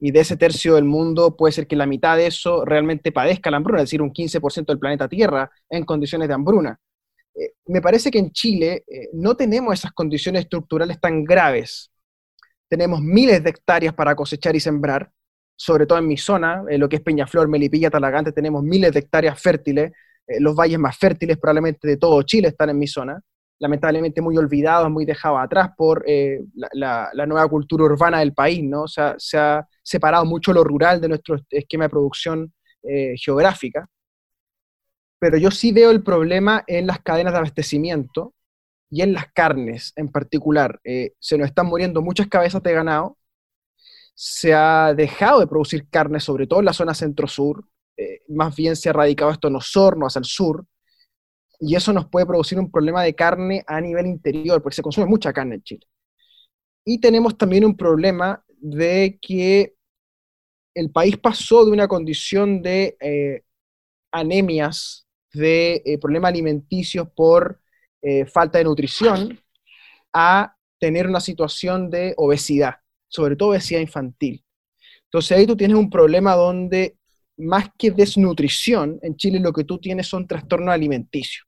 y 0.00 0.10
de 0.10 0.20
ese 0.20 0.36
tercio 0.36 0.74
del 0.74 0.84
mundo 0.84 1.36
puede 1.36 1.52
ser 1.52 1.66
que 1.66 1.76
la 1.76 1.86
mitad 1.86 2.16
de 2.16 2.26
eso 2.26 2.64
realmente 2.64 3.12
padezca 3.12 3.50
la 3.50 3.58
hambruna, 3.58 3.80
es 3.80 3.84
decir, 3.84 4.00
un 4.00 4.12
15% 4.12 4.66
del 4.66 4.78
planeta 4.78 5.08
Tierra 5.08 5.50
en 5.68 5.84
condiciones 5.84 6.26
de 6.26 6.34
hambruna. 6.34 6.80
Eh, 7.34 7.52
me 7.66 7.82
parece 7.82 8.10
que 8.10 8.18
en 8.18 8.32
Chile 8.32 8.84
eh, 8.88 9.10
no 9.12 9.36
tenemos 9.36 9.74
esas 9.74 9.92
condiciones 9.92 10.42
estructurales 10.42 11.00
tan 11.00 11.22
graves. 11.24 11.90
Tenemos 12.68 13.00
miles 13.02 13.44
de 13.44 13.50
hectáreas 13.50 13.94
para 13.94 14.16
cosechar 14.16 14.56
y 14.56 14.60
sembrar, 14.60 15.10
sobre 15.54 15.86
todo 15.86 15.98
en 15.98 16.06
mi 16.06 16.16
zona, 16.16 16.64
lo 16.66 16.88
que 16.88 16.96
es 16.96 17.02
Peñaflor, 17.02 17.48
Melipilla, 17.48 17.90
Talagante, 17.90 18.32
tenemos 18.32 18.62
miles 18.62 18.92
de 18.92 19.00
hectáreas 19.00 19.40
fértiles, 19.40 19.92
eh, 20.26 20.40
los 20.40 20.54
valles 20.56 20.78
más 20.78 20.96
fértiles 20.96 21.36
probablemente 21.36 21.86
de 21.86 21.96
todo 21.98 22.22
Chile 22.22 22.48
están 22.48 22.70
en 22.70 22.78
mi 22.78 22.86
zona, 22.86 23.20
lamentablemente 23.60 24.20
muy 24.20 24.36
olvidados, 24.36 24.90
muy 24.90 25.04
dejados 25.04 25.38
atrás 25.40 25.70
por 25.76 26.02
eh, 26.06 26.40
la, 26.72 27.10
nueva 27.26 27.46
cultura 27.48 27.84
urbana 27.84 28.18
del 28.18 28.34
país, 28.34 28.64
¿no? 28.64 28.82
O 28.82 28.88
sea, 28.88 29.14
se 29.18 29.38
ha 29.38 29.66
separado 29.82 30.24
mucho 30.24 30.52
lo 30.52 30.64
rural 30.64 31.00
de 31.00 31.08
nuestro 31.08 31.36
esquema 31.50 31.84
de 31.84 31.90
producción 31.90 32.52
eh, 32.82 33.14
geográfica. 33.16 33.86
Pero 35.18 35.36
yo 35.36 35.50
sí 35.50 35.70
veo 35.70 35.90
el 35.90 36.02
problema 36.02 36.64
en 36.66 36.86
las 36.86 37.00
cadenas 37.00 37.32
de 37.32 37.38
abastecimiento 37.38 38.34
y 38.88 39.02
en 39.02 39.12
las 39.12 39.26
carnes 39.32 39.92
en 39.96 40.08
particular. 40.08 40.80
se 40.82 41.38
nos 41.38 41.46
están 41.46 41.66
muriendo 41.66 42.02
muchas 42.02 42.26
cabezas 42.26 42.62
de 42.62 42.72
ganado, 42.72 43.18
se 44.14 44.52
ha 44.52 44.92
dejado 44.94 45.40
de 45.40 45.46
producir 45.46 45.88
carne, 45.88 46.20
sobre 46.20 46.46
todo 46.46 46.60
en 46.60 46.66
la 46.66 46.72
zona 46.72 46.94
centro-sur, 46.94 47.64
eh, 47.96 48.22
más 48.28 48.56
bien 48.56 48.76
se 48.76 48.88
ha 48.88 48.92
radicado 48.92 49.30
esto 49.30 49.48
en 49.48 49.56
Osorno, 49.56 50.06
hacia 50.06 50.20
el 50.20 50.24
sur, 50.24 50.66
y 51.60 51.74
eso 51.76 51.92
nos 51.92 52.08
puede 52.08 52.26
producir 52.26 52.58
un 52.58 52.70
problema 52.70 53.02
de 53.02 53.14
carne 53.14 53.62
a 53.66 53.80
nivel 53.80 54.06
interior, 54.06 54.62
porque 54.62 54.76
se 54.76 54.82
consume 54.82 55.06
mucha 55.06 55.32
carne 55.32 55.56
en 55.56 55.62
Chile. 55.62 55.86
Y 56.84 56.98
tenemos 56.98 57.36
también 57.36 57.64
un 57.64 57.76
problema 57.76 58.42
de 58.48 59.18
que 59.20 59.74
el 60.74 60.90
país 60.90 61.18
pasó 61.18 61.64
de 61.64 61.72
una 61.72 61.86
condición 61.86 62.62
de 62.62 62.96
eh, 63.00 63.42
anemias, 64.10 65.06
de 65.32 65.82
eh, 65.84 65.98
problemas 65.98 66.30
alimenticios 66.30 67.08
por 67.14 67.60
falta 68.32 68.56
de 68.56 68.64
nutrición, 68.64 69.38
a 70.14 70.56
tener 70.78 71.06
una 71.06 71.20
situación 71.20 71.90
de 71.90 72.14
obesidad 72.16 72.76
sobre 73.10 73.36
todo 73.36 73.50
obesidad 73.50 73.80
infantil. 73.80 74.42
Entonces 75.04 75.36
ahí 75.36 75.46
tú 75.46 75.56
tienes 75.56 75.76
un 75.76 75.90
problema 75.90 76.34
donde 76.34 76.96
más 77.36 77.68
que 77.76 77.90
desnutrición, 77.90 78.98
en 79.02 79.16
Chile 79.16 79.40
lo 79.40 79.52
que 79.52 79.64
tú 79.64 79.78
tienes 79.78 80.06
son 80.06 80.26
trastornos 80.26 80.72
alimenticios. 80.72 81.46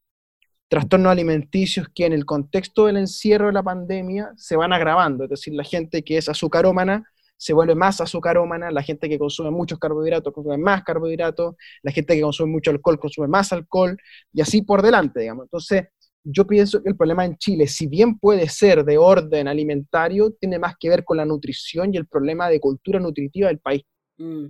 Trastornos 0.72 1.12
alimenticios 1.12 1.86
que 1.94 2.06
en 2.06 2.14
el 2.14 2.24
contexto 2.24 2.86
del 2.86 2.96
encierro 2.96 3.48
de 3.48 3.52
la 3.52 3.62
pandemia 3.62 4.32
se 4.38 4.56
van 4.56 4.72
agravando, 4.72 5.24
es 5.24 5.28
decir, 5.28 5.52
la 5.52 5.64
gente 5.64 6.02
que 6.02 6.16
es 6.16 6.30
azucarómana 6.30 7.04
se 7.36 7.52
vuelve 7.52 7.74
más 7.74 8.00
azucarómana, 8.00 8.70
la 8.70 8.82
gente 8.82 9.06
que 9.06 9.18
consume 9.18 9.50
muchos 9.50 9.78
carbohidratos 9.78 10.32
consume 10.32 10.56
más 10.56 10.82
carbohidratos, 10.82 11.56
la 11.82 11.92
gente 11.92 12.14
que 12.14 12.22
consume 12.22 12.52
mucho 12.52 12.70
alcohol 12.70 12.98
consume 12.98 13.28
más 13.28 13.52
alcohol, 13.52 13.98
y 14.32 14.40
así 14.40 14.62
por 14.62 14.80
delante, 14.80 15.20
digamos. 15.20 15.44
Entonces, 15.44 15.88
yo 16.24 16.46
pienso 16.46 16.82
que 16.82 16.88
el 16.88 16.96
problema 16.96 17.26
en 17.26 17.36
Chile, 17.36 17.66
si 17.66 17.86
bien 17.86 18.18
puede 18.18 18.48
ser 18.48 18.84
de 18.84 18.96
orden 18.96 19.48
alimentario, 19.48 20.30
tiene 20.40 20.58
más 20.58 20.76
que 20.80 20.88
ver 20.88 21.04
con 21.04 21.18
la 21.18 21.26
nutrición 21.26 21.92
y 21.92 21.98
el 21.98 22.06
problema 22.06 22.48
de 22.48 22.60
cultura 22.60 22.98
nutritiva 22.98 23.48
del 23.48 23.58
país. 23.58 23.82
Mm. 24.16 24.46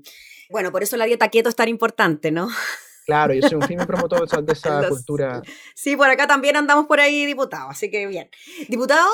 Bueno, 0.50 0.70
por 0.70 0.82
eso 0.82 0.96
la 0.96 1.06
dieta 1.06 1.28
keto 1.28 1.48
es 1.48 1.56
tan 1.56 1.68
importante, 1.68 2.30
¿no? 2.30 2.48
Claro, 3.06 3.34
yo 3.34 3.42
soy 3.42 3.54
un 3.56 3.62
firme 3.62 3.86
promotor 3.86 4.26
de 4.44 4.52
esa 4.52 4.82
cultura. 4.88 5.42
Sí, 5.74 5.96
por 5.96 6.08
acá 6.08 6.26
también 6.26 6.56
andamos 6.56 6.86
por 6.86 7.00
ahí, 7.00 7.26
diputado, 7.26 7.70
así 7.70 7.90
que 7.90 8.06
bien. 8.06 8.30
Diputado, 8.68 9.08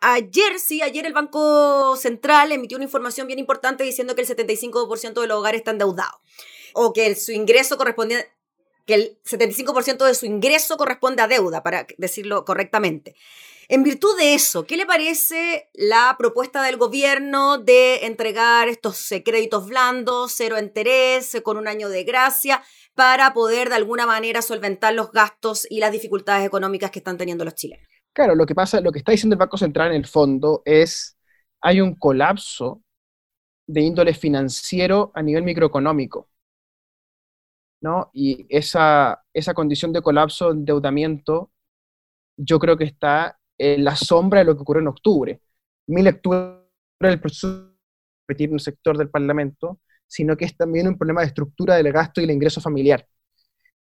ayer, 0.00 0.58
sí, 0.58 0.82
ayer 0.82 1.06
el 1.06 1.12
Banco 1.12 1.96
Central 1.96 2.52
emitió 2.52 2.76
una 2.76 2.84
información 2.84 3.26
bien 3.26 3.38
importante 3.38 3.84
diciendo 3.84 4.14
que 4.14 4.22
el 4.22 4.28
75% 4.28 5.20
de 5.20 5.26
los 5.26 5.38
hogares 5.38 5.60
están 5.60 5.74
endeudados 5.74 6.20
o 6.74 6.92
que 6.92 7.14
su 7.14 7.32
ingreso 7.32 7.76
correspondiente 7.76 8.30
que 8.86 8.94
el 8.94 9.18
75% 9.24 10.04
de 10.04 10.14
su 10.14 10.26
ingreso 10.26 10.76
corresponde 10.76 11.22
a 11.22 11.28
deuda, 11.28 11.62
para 11.62 11.86
decirlo 11.98 12.44
correctamente. 12.44 13.14
En 13.68 13.84
virtud 13.84 14.18
de 14.18 14.34
eso, 14.34 14.66
¿qué 14.66 14.76
le 14.76 14.86
parece 14.86 15.70
la 15.72 16.16
propuesta 16.18 16.62
del 16.62 16.76
gobierno 16.76 17.58
de 17.58 18.06
entregar 18.06 18.68
estos 18.68 19.10
eh, 19.12 19.22
créditos 19.22 19.66
blandos, 19.66 20.32
cero 20.36 20.58
interés, 20.58 21.40
con 21.42 21.56
un 21.56 21.68
año 21.68 21.88
de 21.88 22.04
gracia, 22.04 22.62
para 22.94 23.32
poder 23.32 23.68
de 23.68 23.76
alguna 23.76 24.06
manera 24.06 24.42
solventar 24.42 24.94
los 24.94 25.12
gastos 25.12 25.66
y 25.70 25.80
las 25.80 25.92
dificultades 25.92 26.46
económicas 26.46 26.90
que 26.90 26.98
están 26.98 27.18
teniendo 27.18 27.44
los 27.44 27.54
chilenos? 27.54 27.86
Claro, 28.12 28.34
lo 28.34 28.44
que 28.44 28.54
pasa, 28.54 28.80
lo 28.80 28.92
que 28.92 28.98
está 28.98 29.12
diciendo 29.12 29.34
el 29.34 29.38
Banco 29.38 29.56
Central 29.56 29.88
en 29.88 29.96
el 29.96 30.06
fondo 30.06 30.62
es 30.64 31.16
hay 31.60 31.80
un 31.80 31.94
colapso 31.94 32.82
de 33.66 33.80
índole 33.80 34.14
financiero 34.14 35.12
a 35.14 35.22
nivel 35.22 35.44
microeconómico. 35.44 36.28
Y 38.12 38.46
esa, 38.48 39.22
esa 39.32 39.54
condición 39.54 39.92
de 39.92 40.02
colapso, 40.02 40.50
endeudamiento, 40.52 41.50
yo 42.36 42.58
creo 42.58 42.76
que 42.76 42.84
está 42.84 43.38
en 43.58 43.84
la 43.84 43.96
sombra 43.96 44.40
de 44.40 44.46
lo 44.46 44.54
que 44.54 44.62
ocurrió 44.62 44.82
en 44.82 44.88
octubre. 44.88 45.40
Mi 45.88 46.02
lectura 46.02 46.62
del 47.00 47.20
proceso 47.20 47.72
repetir 48.28 48.52
un 48.52 48.60
sector 48.60 48.96
del 48.96 49.10
Parlamento, 49.10 49.80
sino 50.12 50.36
que 50.36 50.44
es 50.44 50.56
también 50.56 50.86
un 50.88 50.98
problema 50.98 51.22
de 51.22 51.28
estructura 51.28 51.76
del 51.76 51.90
gasto 51.90 52.20
y 52.20 52.24
el 52.24 52.30
ingreso 52.30 52.60
familiar. 52.60 53.06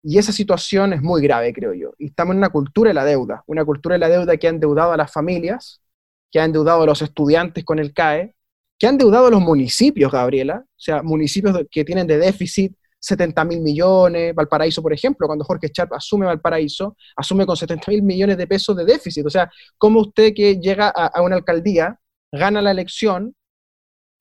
Y 0.02 0.16
esa 0.16 0.32
situación 0.32 0.94
es 0.94 1.02
muy 1.02 1.20
grave, 1.22 1.52
creo 1.52 1.74
yo. 1.74 1.92
Y 1.98 2.06
estamos 2.06 2.32
en 2.32 2.38
una 2.38 2.48
cultura 2.48 2.88
de 2.88 2.94
la 2.94 3.04
deuda, 3.04 3.42
una 3.46 3.64
cultura 3.64 3.94
de 3.94 3.98
la 3.98 4.08
deuda 4.08 4.36
que 4.36 4.46
ha 4.46 4.50
endeudado 4.50 4.92
a 4.92 4.96
las 4.96 5.12
familias, 5.12 5.82
que 6.30 6.40
ha 6.40 6.44
endeudado 6.44 6.82
a 6.82 6.86
los 6.86 7.02
estudiantes 7.02 7.62
con 7.64 7.78
el 7.78 7.92
CAE, 7.92 8.34
que 8.78 8.86
ha 8.86 8.90
endeudado 8.90 9.26
a 9.26 9.30
los 9.30 9.40
municipios, 9.40 10.10
Gabriela, 10.10 10.64
o 10.64 10.80
sea, 10.80 11.02
municipios 11.02 11.58
que 11.70 11.84
tienen 11.84 12.06
de 12.06 12.18
déficit 12.18 12.74
70 13.04 13.44
mil 13.44 13.60
millones, 13.60 14.34
Valparaíso, 14.34 14.80
por 14.80 14.94
ejemplo, 14.94 15.26
cuando 15.26 15.44
Jorge 15.44 15.70
Sharp 15.72 15.92
asume 15.92 16.24
Valparaíso, 16.24 16.96
asume 17.16 17.44
con 17.44 17.54
70 17.54 17.90
mil 17.90 18.02
millones 18.02 18.38
de 18.38 18.46
pesos 18.46 18.74
de 18.74 18.86
déficit. 18.86 19.26
O 19.26 19.30
sea, 19.30 19.50
como 19.76 20.00
usted 20.00 20.32
que 20.34 20.56
llega 20.56 20.88
a, 20.88 21.20
una 21.20 21.36
alcaldía, 21.36 21.98
gana 22.32 22.62
la 22.62 22.70
elección, 22.70 23.34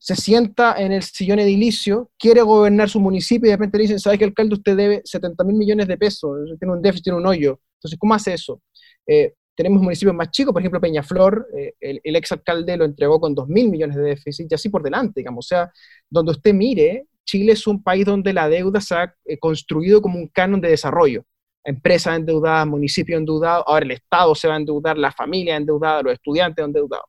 se 0.04 0.18
sienta 0.18 0.76
en 0.78 0.92
el 0.92 1.02
sillón 1.02 1.40
edilicio, 1.40 2.12
quiere 2.20 2.42
gobernar 2.42 2.90
su 2.90 3.00
municipio 3.00 3.48
y 3.48 3.52
de 3.52 3.56
repente 3.56 3.78
le 3.78 3.84
dicen, 3.84 4.00
¿sabe 4.00 4.18
qué 4.18 4.26
alcalde 4.26 4.56
usted 4.56 4.76
debe 4.76 5.02
70 5.06 5.42
mil 5.46 5.56
millones 5.56 5.88
de 5.88 5.98
pesos? 5.98 6.42
Tiene 6.60 6.74
un 6.74 6.82
déficit, 6.82 7.06
tiene 7.06 7.20
un 7.20 7.26
hoyo. 7.26 7.62
Entonces, 7.78 7.98
¿cómo 7.98 8.14
hace 8.14 8.34
eso? 8.34 8.62
Eh, 9.08 9.32
tenemos 9.56 9.82
municipios 9.82 10.14
más 10.14 10.30
chicos, 10.30 10.52
por 10.52 10.62
ejemplo, 10.62 10.82
Peñaflor, 10.82 11.48
eh, 11.58 11.76
el, 11.80 12.02
el 12.04 12.16
ex 12.18 12.34
alcalde 12.34 12.76
lo 12.76 12.84
entregó 12.84 13.18
con 13.22 13.34
2 13.34 13.48
mil 13.48 13.70
millones 13.70 13.96
de 13.96 14.02
déficit 14.02 14.52
y 14.52 14.56
así 14.56 14.68
por 14.68 14.84
delante, 14.84 15.22
digamos. 15.22 15.46
O 15.46 15.48
sea, 15.48 15.72
donde 16.10 16.34
usted 16.34 16.54
mire, 16.54 17.08
Chile 17.24 17.54
es 17.54 17.66
un 17.66 17.82
país 17.82 18.06
donde 18.06 18.34
la 18.34 18.50
deuda 18.50 18.82
se 18.82 18.96
ha 18.96 19.16
eh, 19.24 19.38
construido 19.40 20.02
como 20.02 20.20
un 20.20 20.28
canon 20.28 20.60
de 20.60 20.68
desarrollo. 20.68 21.24
Empresas 21.64 22.18
endeudadas, 22.18 22.68
municipios 22.68 23.20
endeudados, 23.20 23.64
ahora 23.66 23.86
el 23.86 23.92
Estado 23.92 24.36
se 24.36 24.50
va 24.50 24.56
a 24.56 24.58
endeudar, 24.58 24.98
la 24.98 25.14
familia 25.14 25.56
endeudada, 25.56 26.02
los 26.02 26.12
estudiantes 26.12 26.66
endeudados. 26.66 27.06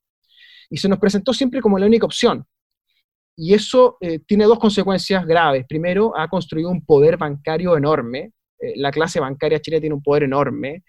Y 0.71 0.77
se 0.77 0.89
nos 0.89 1.01
presentó 1.01 1.33
siempre 1.33 1.61
como 1.61 1.77
la 1.77 1.87
única 1.87 2.07
opción. 2.07 2.47
Y 3.37 3.55
eso 3.55 3.97
eh, 4.01 4.21
tiene 4.21 4.45
dos 4.45 4.59
consecuencias 4.59 5.27
graves. 5.27 5.65
Primero, 5.69 6.17
ha 6.17 6.29
construido 6.29 6.71
un 6.71 6.85
poder 6.85 7.17
bancario 7.17 7.77
enorme. 7.77 8.33
Eh, 8.61 8.75
la 8.77 8.91
clase 8.91 9.21
bancaria 9.21 9.61
chilena 9.61 9.81
tiene 9.81 9.95
un 9.95 10.03
poder 10.03 10.25
enorme 10.25 10.85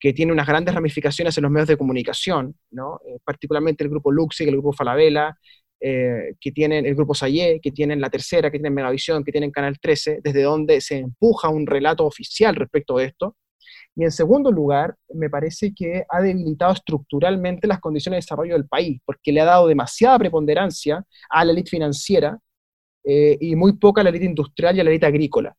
que 0.00 0.12
tiene 0.12 0.32
unas 0.32 0.46
grandes 0.46 0.74
ramificaciones 0.74 1.36
en 1.36 1.42
los 1.42 1.50
medios 1.50 1.66
de 1.66 1.76
comunicación, 1.76 2.54
¿no? 2.70 3.00
particularmente 3.24 3.82
el 3.82 3.90
grupo 3.90 4.12
Luxi, 4.12 4.44
el 4.44 4.52
grupo 4.52 4.72
Falabella, 4.72 5.36
eh, 5.80 6.34
que 6.40 6.50
tienen 6.50 6.86
el 6.86 6.96
grupo 6.96 7.14
Sayé, 7.14 7.60
que 7.62 7.70
tienen 7.70 8.00
La 8.00 8.10
Tercera, 8.10 8.50
que 8.50 8.58
tienen 8.58 8.74
Megavisión, 8.74 9.22
que 9.22 9.30
tienen 9.30 9.52
Canal 9.52 9.78
13, 9.78 10.18
desde 10.24 10.42
donde 10.42 10.80
se 10.80 10.98
empuja 10.98 11.50
un 11.50 11.66
relato 11.68 12.04
oficial 12.04 12.56
respecto 12.56 12.98
a 12.98 13.04
esto. 13.04 13.36
Y 13.98 14.04
en 14.04 14.12
segundo 14.12 14.52
lugar, 14.52 14.94
me 15.12 15.28
parece 15.28 15.74
que 15.74 16.04
ha 16.08 16.22
debilitado 16.22 16.72
estructuralmente 16.72 17.66
las 17.66 17.80
condiciones 17.80 18.18
de 18.18 18.26
desarrollo 18.26 18.54
del 18.54 18.68
país, 18.68 19.00
porque 19.04 19.32
le 19.32 19.40
ha 19.40 19.44
dado 19.44 19.66
demasiada 19.66 20.16
preponderancia 20.20 21.04
a 21.28 21.44
la 21.44 21.50
élite 21.50 21.70
financiera 21.70 22.38
eh, 23.02 23.36
y 23.40 23.56
muy 23.56 23.72
poca 23.72 24.00
a 24.00 24.04
la 24.04 24.10
élite 24.10 24.26
industrial 24.26 24.76
y 24.76 24.80
a 24.80 24.84
la 24.84 24.90
élite 24.90 25.06
agrícola. 25.06 25.56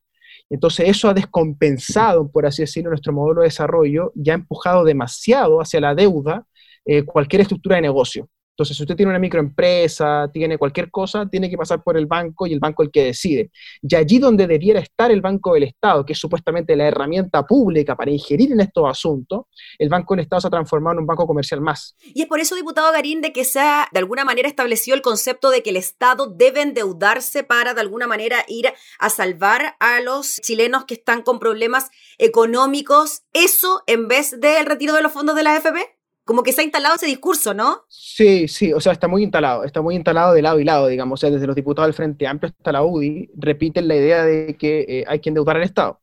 Entonces 0.50 0.88
eso 0.88 1.10
ha 1.10 1.14
descompensado, 1.14 2.32
por 2.32 2.46
así 2.46 2.62
decirlo, 2.62 2.92
nuestro 2.92 3.12
modelo 3.12 3.42
de 3.42 3.48
desarrollo 3.48 4.14
y 4.16 4.30
ha 4.30 4.36
empujado 4.36 4.86
demasiado 4.86 5.60
hacia 5.60 5.82
la 5.82 5.94
deuda 5.94 6.46
eh, 6.86 7.04
cualquier 7.04 7.42
estructura 7.42 7.76
de 7.76 7.82
negocio. 7.82 8.30
Entonces, 8.60 8.76
si 8.76 8.84
usted 8.84 8.98
tiene 8.98 9.12
una 9.12 9.20
microempresa, 9.20 10.30
tiene 10.34 10.58
cualquier 10.58 10.92
cosa, 10.92 11.26
tiene 11.30 11.50
que 11.50 11.56
pasar 11.56 11.82
por 11.82 11.96
el 11.96 12.08
banco 12.08 12.46
y 12.46 12.52
el 12.52 12.60
banco 12.60 12.84
el 12.84 12.92
que 12.92 13.06
decide. 13.06 13.52
Y 13.82 13.96
allí 13.96 14.20
donde 14.20 14.48
debiera 14.48 14.82
estar 14.82 15.12
el 15.12 15.22
Banco 15.22 15.54
del 15.54 15.64
Estado, 15.64 16.06
que 16.06 16.12
es 16.12 16.20
supuestamente 16.20 16.76
la 16.76 16.86
herramienta 16.86 17.48
pública 17.48 17.96
para 17.96 18.12
ingerir 18.12 18.52
en 18.52 18.60
estos 18.60 18.84
asuntos, 18.86 19.46
el 19.78 19.88
Banco 19.88 20.14
del 20.14 20.24
Estado 20.24 20.42
se 20.42 20.48
ha 20.48 20.50
transformado 20.50 20.96
en 20.96 21.00
un 21.00 21.08
banco 21.08 21.26
comercial 21.26 21.62
más. 21.62 21.96
Y 22.02 22.22
es 22.22 22.28
por 22.28 22.42
eso, 22.42 22.54
diputado 22.54 22.92
Garín, 22.92 23.22
de 23.22 23.32
que 23.32 23.46
se 23.46 23.62
ha 23.62 23.88
de 23.94 24.00
alguna 24.00 24.26
manera 24.26 24.50
establecido 24.50 24.94
el 24.94 25.02
concepto 25.02 25.52
de 25.52 25.64
que 25.64 25.70
el 25.70 25.78
Estado 25.78 26.28
debe 26.28 26.62
endeudarse 26.62 27.46
para 27.46 27.74
de 27.74 27.80
alguna 27.80 28.08
manera 28.08 28.44
ir 28.50 28.74
a 29.00 29.10
salvar 29.10 29.78
a 29.80 30.02
los 30.02 30.36
chilenos 30.42 30.84
que 30.84 30.96
están 30.96 31.22
con 31.22 31.40
problemas 31.40 31.92
económicos. 32.18 33.24
Eso 33.32 33.84
en 33.88 34.10
vez 34.10 34.38
del 34.38 34.66
retiro 34.66 34.94
de 34.96 35.02
los 35.02 35.14
fondos 35.14 35.38
de 35.38 35.44
la 35.44 35.56
AFP. 35.56 35.99
Como 36.30 36.44
que 36.44 36.54
se 36.54 36.62
instalado 36.62 36.96
ese 36.96 37.08
discurso, 37.08 37.56
¿no? 37.56 37.86
Sí, 37.88 38.48
sí, 38.48 38.72
o 38.72 38.80
sea, 38.80 38.92
está 38.92 39.08
muy 39.08 39.24
instalado, 39.24 39.64
está 39.64 39.82
muy 39.82 39.96
instalado 39.96 40.36
de 40.36 40.44
lado 40.44 40.60
y 40.60 40.64
lado, 40.64 40.86
digamos, 40.86 41.20
o 41.20 41.22
sea, 41.22 41.32
desde 41.32 41.48
los 41.48 41.56
diputados 41.56 41.88
del 41.88 41.96
Frente 41.96 42.28
Amplio 42.28 42.54
hasta 42.56 42.72
la 42.72 42.84
UDI, 42.84 43.32
repiten 43.36 43.88
la 43.88 43.96
idea 43.96 44.24
de 44.24 44.56
que 44.56 44.86
eh, 44.88 45.06
hay 45.08 45.20
que 45.20 45.30
endeudar 45.30 45.58
al 45.58 45.64
Estado. 45.64 46.00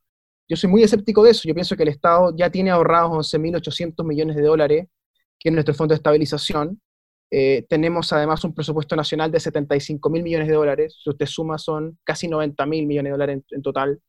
Yo 0.49 0.57
soy 0.57 0.69
muy 0.69 0.83
escéptico 0.83 1.23
de 1.23 1.31
eso, 1.31 1.43
yo 1.47 1.55
pienso 1.55 1.77
que 1.77 1.85
el 1.85 1.91
Estado 1.91 2.35
ya 2.37 2.51
tiene 2.51 2.73
ahorrados 2.73 3.33
11.800 3.33 4.05
millones 4.05 4.35
de 4.35 4.43
dólares, 4.43 4.89
que 5.39 5.51
es 5.51 5.53
nuestro 5.53 5.75
fondo 5.75 5.93
de 5.93 5.99
estabilización, 5.99 6.81
eh, 7.31 7.65
tenemos 7.69 8.12
además 8.12 8.43
un 8.43 8.53
presupuesto 8.53 8.97
nacional 8.97 9.31
de 9.31 9.39
75 9.39 10.11
mil 10.11 10.25
millones 10.25 10.49
de 10.49 10.55
dólares. 10.55 11.01
Si 11.03 11.09
usted 11.09 11.27
suma, 11.27 11.57
son 11.57 11.99
casi 12.05 12.27
90 12.27 12.67
mil 12.67 12.87
millones 12.87 13.11
de 13.11 13.12
dólares 13.12 13.43
en, 13.51 13.62
total. 13.62 14.01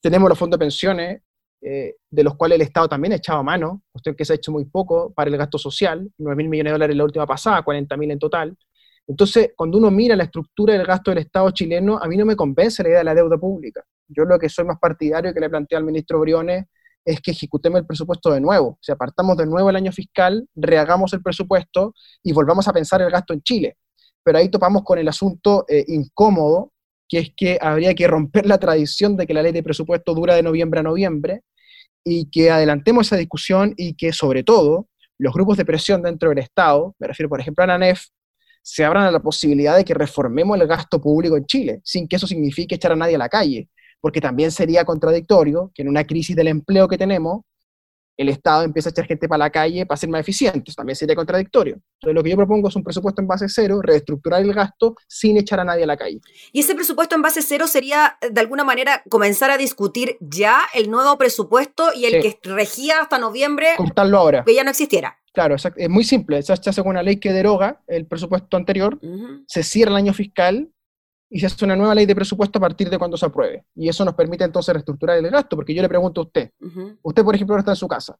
Tenemos 0.00 0.28
los 0.28 0.38
fondos 0.38 0.58
de 0.58 0.64
pensiones, 0.64 1.22
eh, 1.62 1.96
de 2.10 2.24
los 2.24 2.36
cuales 2.36 2.56
el 2.56 2.62
Estado 2.62 2.88
también 2.88 3.12
ha 3.12 3.16
echado 3.16 3.44
mano, 3.44 3.82
usted 3.92 4.16
que 4.16 4.24
se 4.24 4.32
ha 4.32 4.36
hecho 4.36 4.52
muy 4.52 4.64
poco 4.64 5.12
para 5.12 5.28
el 5.28 5.36
gasto 5.36 5.58
social, 5.58 6.08
9 6.18 6.36
mil 6.36 6.48
millones 6.48 6.70
de 6.70 6.74
dólares 6.74 6.96
la 6.96 7.04
última 7.04 7.26
pasada, 7.26 7.62
40 7.62 7.96
mil 7.96 8.10
en 8.10 8.18
total. 8.18 8.56
Entonces, 9.06 9.50
cuando 9.56 9.78
uno 9.78 9.90
mira 9.90 10.16
la 10.16 10.24
estructura 10.24 10.74
del 10.74 10.86
gasto 10.86 11.10
del 11.10 11.18
Estado 11.18 11.50
chileno, 11.50 11.98
a 11.98 12.06
mí 12.06 12.16
no 12.16 12.24
me 12.24 12.36
convence 12.36 12.82
la 12.82 12.88
idea 12.90 12.98
de 12.98 13.04
la 13.04 13.14
deuda 13.14 13.36
pública. 13.36 13.84
Yo 14.08 14.24
lo 14.24 14.38
que 14.38 14.48
soy 14.48 14.64
más 14.64 14.78
partidario 14.78 15.34
que 15.34 15.40
le 15.40 15.50
planteé 15.50 15.76
al 15.76 15.84
ministro 15.84 16.20
Briones 16.20 16.64
es 17.04 17.20
que 17.20 17.32
ejecutemos 17.32 17.80
el 17.80 17.86
presupuesto 17.86 18.30
de 18.30 18.40
nuevo. 18.40 18.68
O 18.68 18.78
sea, 18.80 18.96
partamos 18.96 19.36
de 19.36 19.46
nuevo 19.46 19.68
el 19.68 19.76
año 19.76 19.92
fiscal, 19.92 20.48
rehagamos 20.54 21.12
el 21.12 21.22
presupuesto 21.22 21.94
y 22.22 22.32
volvamos 22.32 22.68
a 22.68 22.72
pensar 22.72 23.02
el 23.02 23.10
gasto 23.10 23.32
en 23.32 23.42
Chile. 23.42 23.76
Pero 24.22 24.38
ahí 24.38 24.48
topamos 24.48 24.82
con 24.84 24.98
el 24.98 25.08
asunto 25.08 25.64
eh, 25.68 25.84
incómodo, 25.88 26.72
que 27.08 27.18
es 27.18 27.32
que 27.36 27.58
habría 27.60 27.94
que 27.94 28.06
romper 28.06 28.46
la 28.46 28.58
tradición 28.58 29.16
de 29.16 29.26
que 29.26 29.34
la 29.34 29.42
ley 29.42 29.52
de 29.52 29.62
presupuesto 29.62 30.14
dura 30.14 30.34
de 30.34 30.42
noviembre 30.42 30.80
a 30.80 30.84
noviembre 30.84 31.42
y 32.04 32.30
que 32.30 32.50
adelantemos 32.50 33.06
esa 33.06 33.16
discusión 33.16 33.74
y 33.76 33.94
que 33.94 34.12
sobre 34.12 34.42
todo 34.42 34.88
los 35.18 35.34
grupos 35.34 35.56
de 35.56 35.64
presión 35.64 36.02
dentro 36.02 36.30
del 36.30 36.38
Estado, 36.38 36.94
me 36.98 37.06
refiero 37.06 37.28
por 37.28 37.40
ejemplo 37.40 37.64
a 37.64 37.66
la 37.66 37.78
NEF, 37.78 38.06
se 38.62 38.84
abran 38.84 39.04
a 39.04 39.10
la 39.10 39.20
posibilidad 39.20 39.76
de 39.76 39.84
que 39.84 39.94
reformemos 39.94 40.58
el 40.58 40.66
gasto 40.66 41.00
público 41.00 41.36
en 41.36 41.46
Chile, 41.46 41.80
sin 41.84 42.08
que 42.08 42.16
eso 42.16 42.26
signifique 42.26 42.74
echar 42.74 42.92
a 42.92 42.96
nadie 42.96 43.16
a 43.16 43.18
la 43.18 43.28
calle, 43.28 43.68
porque 44.00 44.20
también 44.20 44.50
sería 44.50 44.84
contradictorio 44.84 45.70
que 45.74 45.82
en 45.82 45.88
una 45.88 46.04
crisis 46.04 46.36
del 46.36 46.48
empleo 46.48 46.88
que 46.88 46.98
tenemos, 46.98 47.42
el 48.20 48.28
Estado 48.28 48.64
empieza 48.64 48.90
a 48.90 48.92
echar 48.92 49.06
gente 49.06 49.28
para 49.28 49.38
la 49.38 49.50
calle 49.50 49.86
para 49.86 49.96
ser 49.96 50.10
más 50.10 50.20
eficientes. 50.20 50.76
También 50.76 50.94
sería 50.94 51.16
contradictorio. 51.16 51.80
Entonces, 51.94 52.14
lo 52.14 52.22
que 52.22 52.28
yo 52.28 52.36
propongo 52.36 52.68
es 52.68 52.76
un 52.76 52.84
presupuesto 52.84 53.22
en 53.22 53.26
base 53.26 53.46
cero, 53.48 53.80
reestructurar 53.82 54.42
el 54.42 54.52
gasto 54.52 54.94
sin 55.08 55.38
echar 55.38 55.58
a 55.60 55.64
nadie 55.64 55.84
a 55.84 55.86
la 55.86 55.96
calle. 55.96 56.20
Y 56.52 56.60
ese 56.60 56.74
presupuesto 56.74 57.14
en 57.14 57.22
base 57.22 57.40
cero 57.40 57.66
sería, 57.66 58.18
de 58.30 58.40
alguna 58.40 58.62
manera, 58.62 59.02
comenzar 59.08 59.50
a 59.50 59.56
discutir 59.56 60.18
ya 60.20 60.60
el 60.74 60.90
nuevo 60.90 61.16
presupuesto 61.16 61.94
y 61.94 62.04
el 62.04 62.22
que 62.22 62.38
regía 62.42 63.00
hasta 63.00 63.18
noviembre. 63.18 63.68
Cortarlo 63.78 64.18
ahora. 64.18 64.44
Que 64.44 64.54
ya 64.54 64.64
no 64.64 64.70
existiera. 64.70 65.16
Claro, 65.32 65.54
es 65.54 65.88
muy 65.88 66.04
simple. 66.04 66.42
Se 66.42 66.52
hace 66.52 66.80
una 66.82 67.02
ley 67.02 67.16
que 67.16 67.32
deroga 67.32 67.80
el 67.86 68.06
presupuesto 68.06 68.56
anterior, 68.58 68.98
se 69.46 69.62
cierra 69.62 69.92
el 69.92 69.96
año 69.96 70.12
fiscal 70.12 70.68
y 71.30 71.38
se 71.38 71.46
hace 71.46 71.64
una 71.64 71.76
nueva 71.76 71.94
ley 71.94 72.06
de 72.06 72.14
presupuesto 72.14 72.58
a 72.58 72.60
partir 72.60 72.90
de 72.90 72.98
cuando 72.98 73.16
se 73.16 73.24
apruebe. 73.24 73.64
Y 73.76 73.88
eso 73.88 74.04
nos 74.04 74.14
permite 74.14 74.44
entonces 74.44 74.72
reestructurar 74.74 75.16
el 75.18 75.30
gasto, 75.30 75.56
porque 75.56 75.72
yo 75.72 75.80
le 75.80 75.88
pregunto 75.88 76.20
a 76.20 76.24
usted, 76.24 76.50
usted 77.02 77.24
por 77.24 77.34
ejemplo 77.34 77.54
ahora 77.54 77.60
está 77.60 77.72
en 77.72 77.76
su 77.76 77.88
casa, 77.88 78.18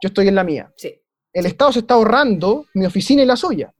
yo 0.00 0.08
estoy 0.08 0.28
en 0.28 0.34
la 0.36 0.44
mía. 0.44 0.72
Sí. 0.76 0.94
El 1.32 1.46
Estado 1.46 1.72
se 1.72 1.80
está 1.80 1.94
ahorrando 1.94 2.66
mi 2.74 2.86
oficina 2.86 3.22
y 3.22 3.26
la 3.26 3.36
suya. 3.36 3.72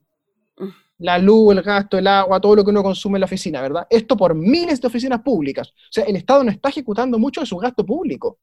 La 0.99 1.17
luz, 1.19 1.55
el 1.55 1.61
gasto, 1.61 1.97
el 1.97 2.07
agua, 2.07 2.41
todo 2.41 2.55
lo 2.55 2.63
que 2.63 2.71
uno 2.71 2.83
consume 2.83 3.17
en 3.17 3.21
la 3.21 3.25
oficina, 3.25 3.61
¿verdad? 3.61 3.87
Esto 3.89 4.17
por 4.17 4.35
miles 4.35 4.81
de 4.81 4.87
oficinas 4.87 5.21
públicas. 5.21 5.69
O 5.69 5.91
sea, 5.91 6.03
el 6.05 6.15
Estado 6.15 6.43
no 6.43 6.51
está 6.51 6.69
ejecutando 6.69 7.19
mucho 7.19 7.41
de 7.41 7.47
su 7.47 7.57
gasto 7.57 7.85
público. 7.85 8.39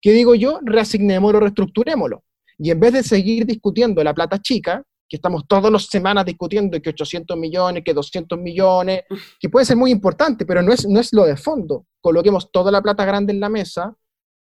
¿Qué 0.00 0.12
digo 0.12 0.34
yo? 0.34 0.58
Reasignémoslo, 0.62 1.40
reestructurémoslo. 1.40 2.24
Y 2.58 2.70
en 2.70 2.80
vez 2.80 2.92
de 2.92 3.02
seguir 3.02 3.46
discutiendo 3.46 4.02
la 4.02 4.14
plata 4.14 4.40
chica, 4.40 4.82
que 5.08 5.16
estamos 5.16 5.46
todas 5.46 5.70
las 5.70 5.86
semanas 5.86 6.24
discutiendo 6.24 6.80
que 6.80 6.90
800 6.90 7.36
millones, 7.36 7.82
que 7.84 7.94
200 7.94 8.38
millones, 8.38 9.02
que 9.38 9.48
puede 9.48 9.64
ser 9.64 9.76
muy 9.76 9.90
importante, 9.90 10.44
pero 10.44 10.62
no 10.62 10.72
es, 10.72 10.86
no 10.86 10.98
es 10.98 11.12
lo 11.12 11.24
de 11.24 11.36
fondo. 11.36 11.86
Coloquemos 12.00 12.50
toda 12.50 12.70
la 12.70 12.82
plata 12.82 13.04
grande 13.04 13.32
en 13.32 13.40
la 13.40 13.48
mesa 13.48 13.94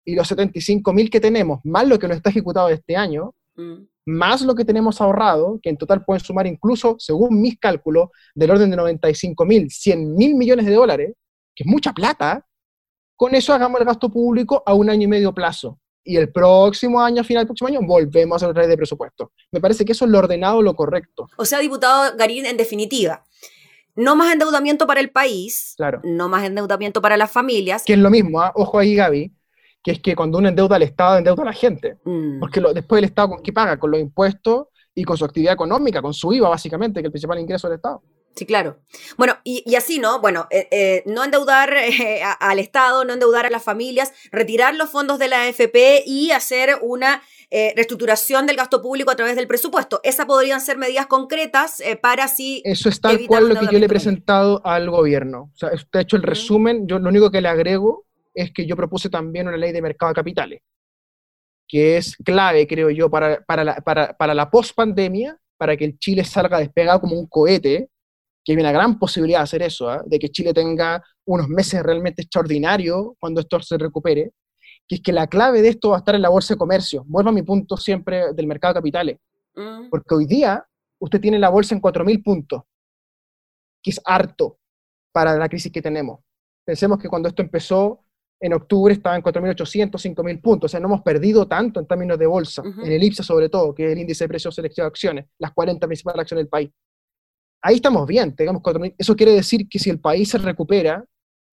y 0.04 0.14
los 0.14 0.28
75 0.28 0.92
mil 0.92 1.10
que 1.10 1.20
tenemos, 1.20 1.60
más 1.64 1.86
lo 1.86 1.98
que 1.98 2.08
no 2.08 2.14
está 2.14 2.30
ejecutado 2.30 2.68
este 2.68 2.96
año, 2.96 3.34
mm. 3.56 3.74
más 4.06 4.42
lo 4.42 4.54
que 4.54 4.64
tenemos 4.64 5.00
ahorrado, 5.00 5.58
que 5.62 5.70
en 5.70 5.76
total 5.76 6.04
pueden 6.04 6.22
sumar 6.22 6.46
incluso, 6.46 6.96
según 6.98 7.40
mis 7.40 7.58
cálculos, 7.58 8.08
del 8.34 8.50
orden 8.50 8.70
de 8.70 8.76
95 8.76 9.44
mil, 9.44 9.70
100 9.70 10.14
mil 10.14 10.34
millones 10.34 10.66
de 10.66 10.74
dólares, 10.74 11.12
que 11.54 11.64
es 11.64 11.66
mucha 11.70 11.92
plata, 11.92 12.46
con 13.16 13.34
eso 13.34 13.52
hagamos 13.52 13.80
el 13.80 13.86
gasto 13.86 14.10
público 14.10 14.62
a 14.66 14.74
un 14.74 14.90
año 14.90 15.04
y 15.04 15.08
medio 15.08 15.32
plazo 15.32 15.78
y 16.04 16.16
el 16.16 16.30
próximo 16.30 17.00
año, 17.00 17.24
final 17.24 17.42
del 17.42 17.48
próximo 17.48 17.68
año, 17.68 17.80
volvemos 17.82 18.42
a 18.42 18.48
otra 18.48 18.66
de 18.66 18.76
presupuesto. 18.76 19.32
Me 19.50 19.60
parece 19.60 19.84
que 19.84 19.92
eso 19.92 20.04
es 20.04 20.10
lo 20.10 20.18
ordenado, 20.18 20.62
lo 20.62 20.76
correcto. 20.76 21.28
O 21.36 21.44
sea, 21.44 21.58
diputado 21.58 22.16
Garín, 22.16 22.46
en 22.46 22.56
definitiva, 22.56 23.24
no 23.96 24.14
más 24.14 24.32
endeudamiento 24.32 24.86
para 24.86 25.00
el 25.00 25.10
país, 25.10 25.74
claro. 25.76 26.00
no 26.04 26.28
más 26.28 26.44
endeudamiento 26.44 27.00
para 27.00 27.16
las 27.16 27.30
familias. 27.30 27.84
Que 27.84 27.94
es 27.94 27.98
lo 27.98 28.10
mismo, 28.10 28.40
¿ah? 28.40 28.52
ojo 28.54 28.78
ahí, 28.78 28.94
Gaby, 28.94 29.32
que 29.82 29.92
es 29.92 30.00
que 30.00 30.14
cuando 30.14 30.38
uno 30.38 30.48
endeuda 30.48 30.76
al 30.76 30.82
Estado, 30.82 31.18
endeuda 31.18 31.42
a 31.42 31.46
la 31.46 31.52
gente. 31.52 31.98
Mm. 32.04 32.40
Porque 32.40 32.60
después 32.74 32.98
el 32.98 33.04
Estado, 33.04 33.36
¿qué 33.42 33.52
paga? 33.52 33.78
Con 33.78 33.90
los 33.90 34.00
impuestos 34.00 34.66
y 34.94 35.04
con 35.04 35.16
su 35.16 35.24
actividad 35.24 35.54
económica, 35.54 36.02
con 36.02 36.14
su 36.14 36.32
IVA, 36.32 36.48
básicamente, 36.48 37.00
que 37.00 37.06
es 37.06 37.06
el 37.06 37.12
principal 37.12 37.38
ingreso 37.38 37.68
del 37.68 37.76
Estado. 37.76 38.02
Sí, 38.34 38.46
claro. 38.46 38.80
Bueno, 39.16 39.38
y, 39.44 39.74
así, 39.76 40.00
¿no? 40.00 40.20
Bueno, 40.20 40.48
eh, 40.50 40.66
eh, 40.72 41.02
no 41.06 41.22
endeudar 41.22 41.72
eh, 41.74 42.20
al 42.40 42.58
Estado, 42.58 43.04
no 43.04 43.12
endeudar 43.12 43.46
a 43.46 43.50
las 43.50 43.62
familias, 43.62 44.12
retirar 44.32 44.74
los 44.74 44.90
fondos 44.90 45.20
de 45.20 45.28
la 45.28 45.42
AFP 45.42 46.02
y 46.04 46.32
hacer 46.32 46.78
una 46.82 47.22
reestructuración 47.50 48.46
del 48.46 48.56
gasto 48.56 48.82
público 48.82 49.12
a 49.12 49.14
través 49.14 49.36
del 49.36 49.46
presupuesto. 49.46 50.00
Esas 50.02 50.26
podrían 50.26 50.60
ser 50.60 50.76
medidas 50.76 51.06
concretas 51.06 51.80
para 52.02 52.24
así. 52.24 52.60
Eso 52.64 52.88
es 52.88 53.00
tal 53.00 53.24
cual 53.28 53.48
lo 53.48 53.54
que 53.54 53.66
yo 53.66 53.78
le 53.78 53.86
he 53.86 53.88
presentado 53.88 54.60
al 54.66 54.90
gobierno. 54.90 55.52
O 55.54 55.56
sea, 55.56 55.70
usted 55.72 56.00
ha 56.00 56.02
hecho 56.02 56.16
el 56.16 56.24
resumen. 56.24 56.88
Yo 56.88 56.98
lo 56.98 57.08
único 57.08 57.30
que 57.30 57.40
le 57.40 57.46
agrego 57.46 58.06
es 58.34 58.50
que 58.52 58.66
yo 58.66 58.74
propuse 58.74 59.08
también 59.08 59.46
una 59.46 59.56
ley 59.56 59.70
de 59.70 59.82
mercado 59.82 60.10
de 60.10 60.16
capitales, 60.16 60.62
que 61.68 61.96
es 61.96 62.16
clave, 62.16 62.66
creo 62.66 62.90
yo, 62.90 63.08
para, 63.08 63.44
para 63.44 63.62
la, 63.62 63.76
para, 63.76 64.16
para 64.16 64.34
la 64.34 64.50
post-pandemia, 64.50 65.38
para 65.56 65.76
que 65.76 65.84
el 65.84 65.96
Chile 66.00 66.24
salga 66.24 66.58
despegado 66.58 67.02
como 67.02 67.16
un 67.16 67.28
cohete 67.28 67.88
que 68.44 68.52
hay 68.52 68.58
una 68.58 68.72
gran 68.72 68.98
posibilidad 68.98 69.38
de 69.40 69.44
hacer 69.44 69.62
eso, 69.62 69.88
¿ah? 69.88 70.02
de 70.04 70.18
que 70.18 70.28
Chile 70.28 70.52
tenga 70.52 71.02
unos 71.24 71.48
meses 71.48 71.82
realmente 71.82 72.22
extraordinarios 72.22 73.12
cuando 73.18 73.40
esto 73.40 73.58
se 73.60 73.78
recupere, 73.78 74.32
que 74.86 74.96
es 74.96 75.00
que 75.00 75.12
la 75.12 75.26
clave 75.26 75.62
de 75.62 75.70
esto 75.70 75.90
va 75.90 75.96
a 75.96 75.98
estar 76.00 76.14
en 76.14 76.22
la 76.22 76.28
bolsa 76.28 76.54
de 76.54 76.58
comercio. 76.58 77.04
Vuelvo 77.06 77.30
a 77.30 77.32
mi 77.32 77.42
punto 77.42 77.78
siempre 77.78 78.34
del 78.34 78.46
mercado 78.46 78.74
de 78.74 78.80
capitales. 78.80 79.18
Mm. 79.54 79.88
Porque 79.88 80.14
hoy 80.14 80.26
día 80.26 80.64
usted 80.98 81.20
tiene 81.20 81.38
la 81.38 81.48
bolsa 81.48 81.74
en 81.74 81.80
4.000 81.80 82.22
puntos, 82.22 82.62
que 83.82 83.90
es 83.90 84.00
harto 84.04 84.58
para 85.10 85.34
la 85.36 85.48
crisis 85.48 85.72
que 85.72 85.80
tenemos. 85.80 86.20
Pensemos 86.66 86.98
que 86.98 87.08
cuando 87.08 87.28
esto 87.28 87.40
empezó, 87.40 88.00
en 88.40 88.52
octubre 88.52 88.92
estaba 88.92 89.16
en 89.16 89.22
4.800, 89.22 89.90
5.000 89.92 90.42
puntos. 90.42 90.68
O 90.68 90.70
sea, 90.70 90.80
no 90.80 90.86
hemos 90.88 91.02
perdido 91.02 91.48
tanto 91.48 91.80
en 91.80 91.86
términos 91.86 92.18
de 92.18 92.26
bolsa, 92.26 92.62
en 92.62 92.92
el 92.92 93.02
IPSA 93.02 93.22
sobre 93.22 93.48
todo, 93.48 93.74
que 93.74 93.86
es 93.86 93.92
el 93.92 93.98
índice 93.98 94.24
de 94.24 94.28
precios 94.28 94.54
selección 94.54 94.84
de 94.84 94.88
acciones, 94.88 95.26
las 95.38 95.52
40 95.52 95.86
principales 95.86 96.20
acciones 96.20 96.42
del 96.42 96.50
país 96.50 96.70
ahí 97.64 97.76
estamos 97.76 98.06
bien, 98.06 98.36
tengamos 98.36 98.62
4.000. 98.62 98.94
Eso 98.98 99.16
quiere 99.16 99.32
decir 99.32 99.66
que 99.68 99.78
si 99.78 99.88
el 99.88 99.98
país 99.98 100.28
se 100.28 100.38
recupera, 100.38 101.04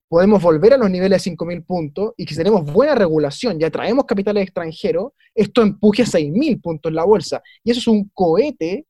podemos 0.09 0.43
volver 0.43 0.73
a 0.73 0.77
los 0.77 0.89
niveles 0.89 1.23
de 1.23 1.31
5.000 1.31 1.65
puntos 1.65 2.13
y 2.17 2.25
que 2.25 2.33
si 2.33 2.37
tenemos 2.37 2.65
buena 2.65 2.95
regulación 2.95 3.59
y 3.59 3.63
atraemos 3.63 4.05
capitales 4.05 4.43
extranjeros, 4.43 5.13
esto 5.33 5.61
empuje 5.61 6.03
a 6.03 6.05
6.000 6.05 6.61
puntos 6.61 6.89
en 6.89 6.95
la 6.95 7.05
bolsa. 7.05 7.41
Y 7.63 7.71
eso 7.71 7.79
es 7.79 7.87
un 7.87 8.11
cohete 8.13 8.85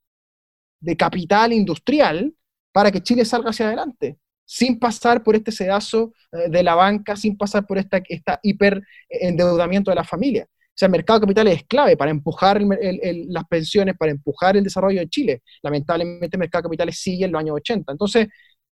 de 0.80 0.98
capital 0.98 1.54
industrial 1.54 2.34
para 2.72 2.92
que 2.92 3.04
Chile 3.04 3.24
salga 3.24 3.52
hacia 3.52 3.68
adelante, 3.68 4.18
sin 4.44 4.80
pasar 4.80 5.22
por 5.22 5.36
este 5.36 5.52
sedazo 5.52 6.14
eh, 6.32 6.50
de 6.50 6.64
la 6.64 6.74
banca, 6.74 7.16
sin 7.16 7.38
pasar 7.38 7.68
por 7.68 7.78
esta, 7.78 8.02
esta 8.10 8.40
hiperendeudamiento 8.42 9.92
de 9.92 9.96
la 9.96 10.04
familia. 10.04 10.48
Sea, 10.82 10.88
el 10.88 10.94
mercado 10.94 11.20
de 11.20 11.26
capitales 11.26 11.58
es 11.58 11.64
clave 11.66 11.96
para 11.96 12.10
empujar 12.10 12.60
las 12.60 13.46
pensiones, 13.46 13.96
para 13.96 14.12
empujar 14.12 14.58
el 14.58 14.64
desarrollo 14.64 15.00
de 15.00 15.08
Chile. 15.10 15.44
Lamentablemente 15.62 16.36
el 16.36 16.40
mercado 16.40 16.64
de 16.64 16.70
capitales 16.70 17.00
sigue 17.00 17.26
en 17.26 17.32
los 17.32 17.40
años 17.40 17.58
80. 17.58 17.92
Entonces, 17.92 18.30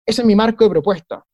ese 0.07 0.23
es 0.23 0.25
mi 0.25 0.37
marco 0.37 0.62
de 0.62 0.71
propuesta. 0.71 1.25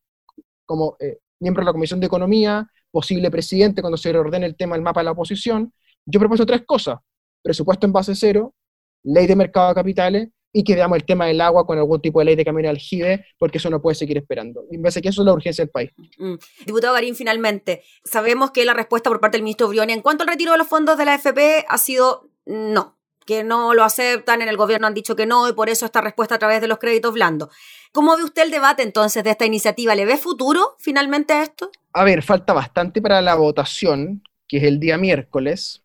Como 0.64 0.96
eh, 0.98 1.18
miembro 1.40 1.60
de 1.60 1.66
la 1.66 1.72
Comisión 1.72 2.00
de 2.00 2.06
Economía, 2.06 2.66
posible 2.90 3.30
presidente 3.30 3.82
cuando 3.82 3.98
se 3.98 4.10
reordene 4.12 4.46
el 4.46 4.56
tema 4.56 4.74
del 4.74 4.82
mapa 4.82 5.00
de 5.00 5.04
la 5.04 5.10
oposición, 5.10 5.74
yo 6.06 6.18
propongo 6.18 6.46
tres 6.46 6.62
cosas, 6.64 7.00
presupuesto 7.42 7.86
en 7.86 7.92
base 7.92 8.14
cero, 8.14 8.54
ley 9.02 9.26
de 9.26 9.36
mercado 9.36 9.68
de 9.68 9.74
capitales 9.74 10.28
y 10.52 10.64
que 10.64 10.74
veamos 10.74 10.96
el 10.96 11.04
tema 11.04 11.26
del 11.26 11.40
agua 11.40 11.66
con 11.66 11.78
algún 11.78 12.00
tipo 12.00 12.18
de 12.18 12.26
ley 12.26 12.36
de 12.36 12.44
camino 12.44 12.68
al 12.68 12.76
aljibe, 12.76 13.26
porque 13.38 13.58
eso 13.58 13.70
no 13.70 13.80
puede 13.80 13.94
seguir 13.94 14.18
esperando. 14.18 14.64
Y 14.70 14.76
me 14.76 14.84
parece 14.84 15.00
que 15.00 15.08
eso 15.08 15.22
es 15.22 15.26
la 15.26 15.32
urgencia 15.32 15.64
del 15.64 15.70
país. 15.70 15.90
Mm. 16.18 16.34
Diputado 16.66 16.94
Garín, 16.94 17.16
finalmente, 17.16 17.82
sabemos 18.04 18.50
que 18.50 18.64
la 18.64 18.74
respuesta 18.74 19.08
por 19.08 19.20
parte 19.20 19.38
del 19.38 19.44
ministro 19.44 19.68
Briones 19.68 19.96
en 19.96 20.02
cuanto 20.02 20.24
al 20.24 20.28
retiro 20.28 20.52
de 20.52 20.58
los 20.58 20.66
fondos 20.66 20.98
de 20.98 21.04
la 21.04 21.14
AFP 21.14 21.64
ha 21.68 21.78
sido 21.78 22.28
no, 22.44 22.98
que 23.24 23.44
no 23.44 23.72
lo 23.72 23.84
aceptan, 23.84 24.42
en 24.42 24.48
el 24.48 24.56
gobierno 24.56 24.86
han 24.86 24.94
dicho 24.94 25.16
que 25.16 25.26
no, 25.26 25.48
y 25.48 25.52
por 25.54 25.70
eso 25.70 25.86
esta 25.86 26.00
respuesta 26.00 26.34
a 26.34 26.38
través 26.38 26.60
de 26.60 26.68
los 26.68 26.78
créditos 26.78 27.14
blandos. 27.14 27.48
¿Cómo 27.92 28.16
ve 28.16 28.24
usted 28.24 28.42
el 28.42 28.50
debate 28.50 28.82
entonces 28.82 29.24
de 29.24 29.30
esta 29.30 29.46
iniciativa? 29.46 29.94
¿Le 29.94 30.04
ve 30.04 30.16
futuro 30.16 30.76
finalmente 30.78 31.32
a 31.32 31.42
esto? 31.42 31.70
A 31.92 32.04
ver, 32.04 32.22
falta 32.22 32.52
bastante 32.52 33.00
para 33.00 33.22
la 33.22 33.34
votación, 33.34 34.22
que 34.48 34.58
es 34.58 34.64
el 34.64 34.80
día 34.80 34.98
miércoles 34.98 35.81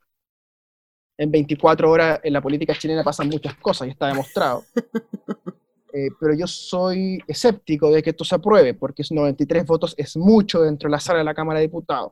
en 1.17 1.31
24 1.31 1.89
horas 1.89 2.19
en 2.23 2.33
la 2.33 2.41
política 2.41 2.75
chilena 2.75 3.03
pasan 3.03 3.27
muchas 3.29 3.55
cosas 3.55 3.87
y 3.87 3.91
está 3.91 4.07
demostrado. 4.07 4.63
Eh, 5.93 6.09
pero 6.19 6.35
yo 6.35 6.45
soy 6.45 7.17
escéptico 7.27 7.89
de 7.89 8.03
que 8.03 8.09
esto 8.09 8.25
se 8.25 8.35
apruebe, 8.35 8.73
porque 8.73 9.03
93 9.09 9.65
votos 9.65 9.95
es 9.97 10.17
mucho 10.17 10.61
dentro 10.61 10.89
de 10.89 10.91
la 10.91 10.99
sala 10.99 11.19
de 11.19 11.25
la 11.25 11.33
Cámara 11.33 11.59
de 11.59 11.67
Diputados. 11.67 12.11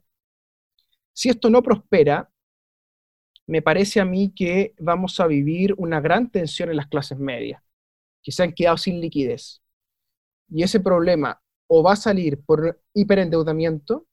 Si 1.13 1.29
esto 1.29 1.49
no 1.49 1.61
prospera, 1.61 2.31
me 3.47 3.61
parece 3.61 3.99
a 3.99 4.05
mí 4.05 4.33
que 4.33 4.73
vamos 4.79 5.19
a 5.19 5.27
vivir 5.27 5.75
una 5.77 5.99
gran 5.99 6.31
tensión 6.31 6.69
en 6.69 6.77
las 6.77 6.87
clases 6.87 7.19
medias, 7.19 7.61
que 8.23 8.31
se 8.31 8.43
han 8.43 8.53
quedado 8.53 8.77
sin 8.77 8.99
liquidez. 8.99 9.61
Y 10.49 10.63
ese 10.63 10.79
problema 10.79 11.39
o 11.67 11.83
va 11.83 11.93
a 11.93 11.97
salir 11.97 12.41
por 12.43 12.81
hiperendeudamiento 12.93 14.07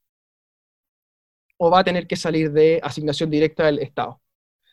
o 1.58 1.70
va 1.70 1.80
a 1.80 1.84
tener 1.84 2.06
que 2.06 2.16
salir 2.16 2.52
de 2.52 2.80
asignación 2.82 3.30
directa 3.30 3.66
del 3.66 3.78
Estado. 3.78 4.21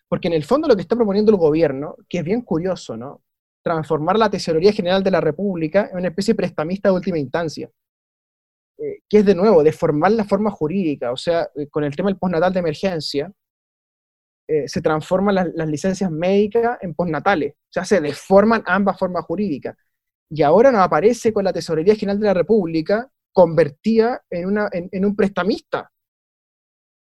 Porque 0.10 0.28
en 0.28 0.34
el 0.34 0.44
fondo 0.44 0.68
lo 0.68 0.76
que 0.76 0.82
está 0.82 0.96
proponiendo 0.96 1.32
el 1.32 1.38
gobierno, 1.38 1.96
que 2.10 2.18
es 2.18 2.24
bien 2.24 2.42
curioso, 2.42 2.98
¿no? 2.98 3.22
Transformar 3.64 4.18
la 4.18 4.30
Tesorería 4.30 4.74
General 4.74 5.04
de 5.04 5.12
la 5.12 5.22
República 5.22 5.88
en 5.92 6.00
una 6.00 6.08
especie 6.08 6.34
de 6.34 6.38
prestamista 6.38 6.90
de 6.90 6.96
última 6.96 7.20
instancia. 7.20 7.70
Eh, 8.80 9.02
que 9.08 9.20
es 9.20 9.26
de 9.26 9.36
nuevo, 9.36 9.62
deformar 9.62 10.12
la 10.14 10.24
forma 10.24 10.50
jurídica. 10.50 11.12
O 11.12 11.18
sea, 11.18 11.48
eh, 11.56 11.68
con 11.68 11.84
el 11.84 11.96
tema 11.96 12.10
del 12.10 12.18
postnatal 12.18 12.52
de 12.52 12.60
emergencia, 12.60 13.32
eh, 14.48 14.68
se 14.68 14.82
transforman 14.82 15.36
las, 15.36 15.68
licencias 15.68 16.10
médicas 16.10 16.80
en 16.82 16.96
postnatales. 16.96 17.54
O 17.54 17.72
sea, 17.72 17.86
se 17.86 18.02
deforman 18.02 18.64
ambas 18.66 18.98
formas 18.98 19.26
jurídicas. 19.26 19.76
Y 20.32 20.42
ahora 20.42 20.72
nos 20.72 20.82
aparece 20.82 21.32
con 21.32 21.44
la 21.44 21.54
Tesorería 21.54 21.96
General 21.96 22.20
de 22.20 22.26
la 22.26 22.34
República 22.34 23.12
convertida 23.32 24.24
en, 24.30 24.48
una, 24.48 24.70
en 24.72 25.06
un 25.06 25.16
prestamista 25.16 25.92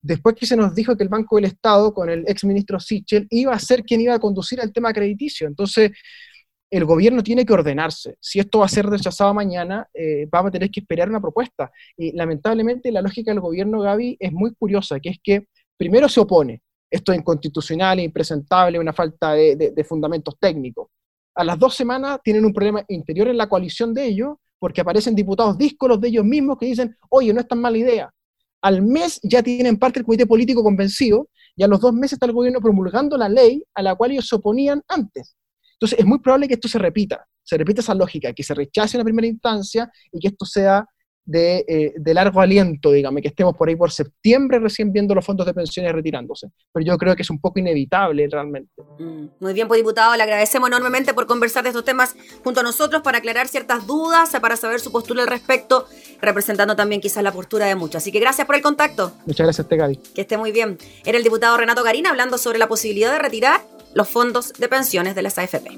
después 0.02 0.36
que 0.36 0.46
se 0.46 0.56
nos 0.56 0.74
dijo 0.74 0.98
que 0.98 1.04
el 1.04 1.10
Banco 1.10 1.36
del 1.36 1.46
Estado, 1.46 1.94
con 1.94 2.10
el 2.10 2.24
ex 2.28 2.44
ministro 2.44 2.80
Sichel, 2.80 3.28
iba 3.30 3.54
a 3.54 3.60
ser 3.60 3.84
quien 3.84 4.02
iba 4.02 4.16
a 4.16 4.20
conducir 4.20 4.60
el 4.60 4.74
tema 4.74 4.94
crediticio. 4.94 5.48
Entonces, 5.48 5.92
el 6.70 6.86
gobierno 6.86 7.22
tiene 7.22 7.46
que 7.46 7.54
ordenarse. 7.54 8.16
Si 8.20 8.40
esto 8.40 8.60
va 8.60 8.66
a 8.66 8.70
ser 8.70 8.86
rechazado 8.86 9.34
mañana, 9.34 9.88
eh, 9.94 10.28
vamos 10.32 10.50
a 10.50 10.52
tener 10.52 10.72
que 10.72 10.80
esperar 10.80 11.10
una 11.10 11.20
propuesta. 11.20 11.72
Y 11.98 12.14
lamentablemente 12.14 12.92
la 12.92 13.02
lógica 13.02 13.32
del 13.32 13.42
gobierno, 13.42 13.82
Gaby, 13.82 14.18
es 14.20 14.32
muy 14.32 14.54
curiosa, 14.56 15.00
que 15.00 15.10
es 15.10 15.18
que 15.22 15.48
primero 15.78 16.08
se 16.08 16.22
opone. 16.22 16.62
Esto 16.90 17.12
es 17.12 17.20
inconstitucional, 17.20 18.00
impresentable, 18.00 18.80
una 18.80 18.94
falta 18.94 19.34
de, 19.34 19.56
de 19.76 19.84
fundamentos 19.84 20.36
técnicos. 20.40 20.88
A 21.36 21.44
las 21.44 21.58
dos 21.60 21.76
semanas 21.76 22.20
tienen 22.24 22.44
un 22.46 22.54
problema 22.54 22.84
interior 22.90 23.28
en 23.28 23.38
la 23.38 23.48
coalición 23.48 23.94
de 23.94 24.06
ellos, 24.06 24.36
porque 24.60 24.82
aparecen 24.82 25.16
diputados 25.16 25.58
díscolos 25.58 26.00
de 26.00 26.10
ellos 26.10 26.26
mismos 26.26 26.58
que 26.58 26.66
dicen, 26.66 26.96
oye, 27.10 27.34
no 27.34 27.40
es 27.40 27.48
tan 27.48 27.60
mala 27.60 27.78
idea 27.78 28.12
al 28.62 28.82
mes 28.82 29.20
ya 29.24 29.42
tienen 29.42 29.78
parte 29.78 30.00
del 30.00 30.06
comité 30.06 30.26
político 30.26 30.64
convencido 30.64 31.30
y 31.56 31.64
a 31.64 31.68
los 31.68 31.80
dos 31.82 31.94
meses 31.94 32.14
está 32.14 32.26
el 32.26 32.34
gobierno 32.34 32.62
promulgando 32.62 33.18
la 33.18 33.28
ley 33.28 33.64
a 33.74 33.82
la 33.82 33.96
cual 33.96 34.12
ellos 34.12 34.28
se 34.28 34.36
oponían 34.36 34.82
antes. 34.88 35.36
Entonces 35.74 36.00
es 36.00 36.06
muy 36.06 36.20
probable 36.20 36.48
que 36.48 36.54
esto 36.54 36.68
se 36.68 36.78
repita, 36.78 37.26
se 37.44 37.58
repita 37.58 37.82
esa 37.82 37.96
lógica, 37.96 38.34
que 38.34 38.44
se 38.44 38.54
rechace 38.54 38.98
en 38.98 39.00
la 39.00 39.04
primera 39.04 39.28
instancia 39.28 39.92
y 40.12 40.20
que 40.20 40.28
esto 40.28 40.46
sea 40.46 40.86
eh, 41.34 41.94
de, 41.96 42.14
largo 42.14 42.42
aliento, 42.42 42.92
dígame, 42.92 43.22
que 43.22 43.30
estemos 43.30 43.56
por 43.56 43.70
ahí 43.70 43.76
por 43.76 43.92
septiembre 43.92 44.60
recién 44.60 44.92
viendo 44.92 45.14
los 45.14 45.26
fondos 45.26 45.46
de 45.46 45.54
pensiones 45.54 45.92
retirándose. 45.94 46.48
Pero 46.74 46.86
yo 46.86 46.98
creo 46.98 47.16
que 47.16 47.22
es 47.22 47.30
un 47.30 47.40
poco 47.40 47.60
inevitable 47.60 48.28
realmente. 48.30 48.72
Mm, 49.00 49.26
muy 49.40 49.54
bien, 49.54 49.68
pues 49.68 49.80
diputado, 49.80 50.16
le 50.16 50.24
agradecemos 50.24 50.68
enormemente 50.68 51.14
por 51.14 51.28
conversar 51.28 51.64
de 51.64 51.70
estos 51.70 51.86
temas 51.86 52.16
junto 52.44 52.62
a 52.62 52.64
nosotros 52.64 53.02
para 53.02 53.20
aclarar 53.20 53.48
ciertas 53.48 53.86
dudas, 53.88 54.32
para 54.42 54.56
saber 54.56 54.80
su 54.80 54.92
postura 54.92 55.22
al 55.22 55.28
respecto, 55.28 55.88
representando 56.22 56.76
también 56.76 57.02
quizás 57.02 57.24
la 57.24 57.32
postura 57.32 57.68
de 57.68 57.76
muchos. 57.76 57.98
Así 57.98 58.12
que 58.12 58.20
gracias 58.20 58.48
por 58.48 58.56
el 58.56 58.62
contacto. 58.62 59.14
Muchas 59.26 59.46
gracias, 59.46 59.68
Tegadi. 59.68 59.98
Que 59.98 60.22
esté 60.22 60.38
muy 60.38 60.52
bien. 60.52 60.78
Era 61.06 61.18
el 61.18 61.24
diputado 61.24 61.56
Renato 61.58 61.84
Garina 61.84 62.10
hablando 62.10 62.38
sobre 62.38 62.58
la 62.58 62.68
posibilidad 62.68 63.12
de 63.12 63.20
retirar 63.20 63.62
los 63.94 64.10
fondos 64.10 64.54
de 64.54 64.68
pensiones 64.68 65.16
de 65.16 65.22
las 65.22 65.38
AFP. 65.38 65.78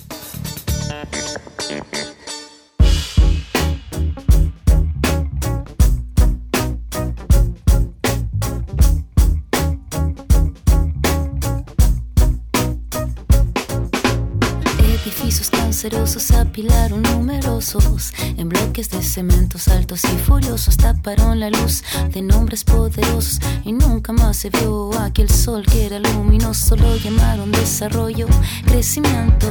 Se 15.81 16.37
apilaron 16.37 17.01
numerosos 17.01 18.13
en 18.37 18.49
bloques 18.49 18.91
de 18.91 19.01
cementos 19.01 19.67
altos 19.67 20.03
y 20.03 20.15
furiosos. 20.19 20.77
Taparon 20.77 21.39
la 21.39 21.49
luz 21.49 21.81
de 22.13 22.21
nombres 22.21 22.63
poderosos 22.63 23.39
y 23.65 23.71
nunca 23.71 24.13
más 24.13 24.37
se 24.37 24.51
vio 24.51 24.91
aquel 24.99 25.27
sol 25.27 25.65
que 25.65 25.87
era 25.87 25.97
luminoso. 25.97 26.75
Lo 26.75 26.95
llamaron 26.97 27.51
desarrollo, 27.51 28.27
crecimiento. 28.67 29.47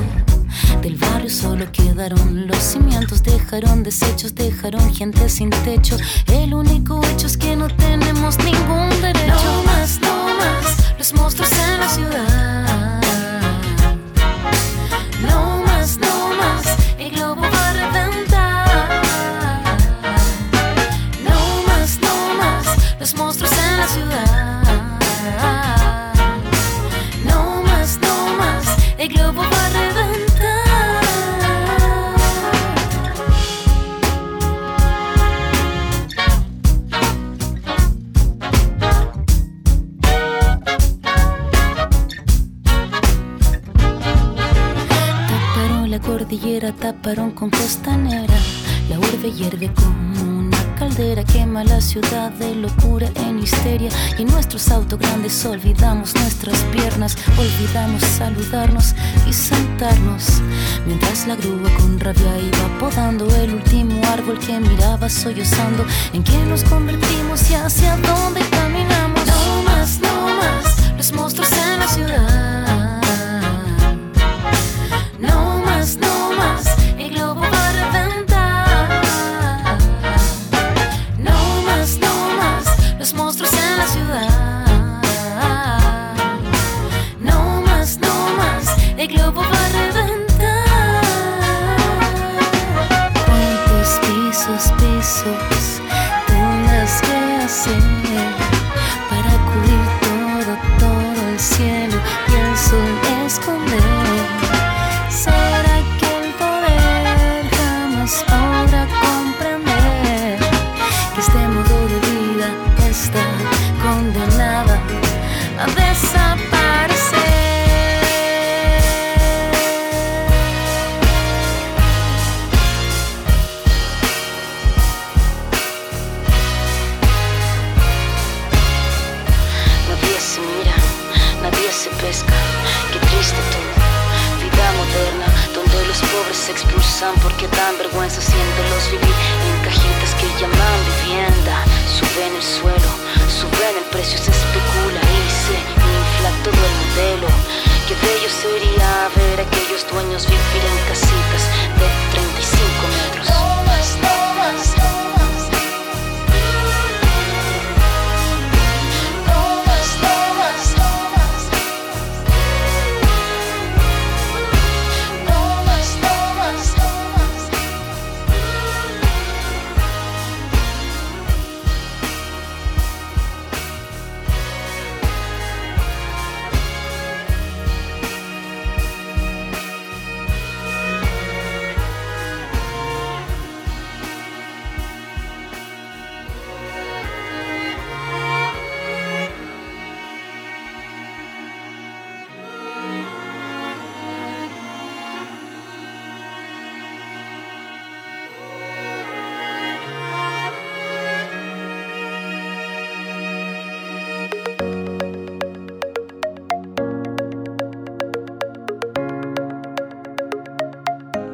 Del 0.83 0.95
barrio 0.95 1.31
solo 1.31 1.67
quedaron 1.73 2.47
los 2.47 2.59
cimientos, 2.59 3.25
dejaron 3.25 3.83
desechos, 3.83 4.33
dejaron 4.33 4.95
gente 4.95 5.29
sin 5.29 5.51
techo. 5.51 5.97
El 6.29 6.55
único 6.55 7.05
hecho 7.09 7.27
es 7.27 7.37
que 7.37 7.57
no 7.57 7.67
tenemos 7.67 8.39
ningún 8.39 8.89
derecho. 9.03 9.35
No 9.35 9.65
más, 9.65 9.99
no 10.01 10.27
más, 10.39 10.95
los 10.97 11.13
monstruos 11.13 11.51
en 11.51 11.81
la 11.81 11.89
ciudad. 11.89 13.00
Con 47.17 47.51
costanera. 47.51 48.39
La 48.89 48.97
urbe 48.99 49.33
hierve 49.33 49.73
como 49.75 50.39
una 50.39 50.57
caldera, 50.77 51.25
quema 51.25 51.65
la 51.65 51.81
ciudad 51.81 52.31
de 52.31 52.55
locura 52.55 53.09
en 53.17 53.41
histeria. 53.41 53.91
Y 54.17 54.23
en 54.23 54.29
nuestros 54.29 54.71
autos 54.71 54.97
grandes 54.97 55.45
olvidamos 55.45 56.15
nuestras 56.15 56.59
piernas, 56.73 57.17
olvidamos 57.37 58.03
saludarnos 58.03 58.95
y 59.29 59.33
sentarnos. 59.33 60.41
Mientras 60.87 61.27
la 61.27 61.35
grúa 61.35 61.69
con 61.79 61.99
rabia 61.99 62.39
iba 62.39 62.79
podando 62.79 63.27
el 63.37 63.55
último 63.55 64.01
árbol 64.07 64.39
que 64.39 64.61
miraba 64.61 65.09
sollozando. 65.09 65.85
¿En 66.13 66.23
qué 66.23 66.39
nos 66.47 66.63
convertimos 66.63 67.51
y 67.51 67.55
hacia 67.55 67.97
dónde 67.97 68.41
caminamos? 68.51 69.27
No 69.27 69.63
más, 69.65 69.99
no 69.99 70.27
más, 70.39 70.97
los 70.97 71.13
monstruos 71.13 71.51
en 71.51 71.81
la 71.81 71.89
ciudad. 71.89 73.01
No 75.19 75.59
más, 75.65 75.97
no 75.97 76.07
más, 76.07 76.20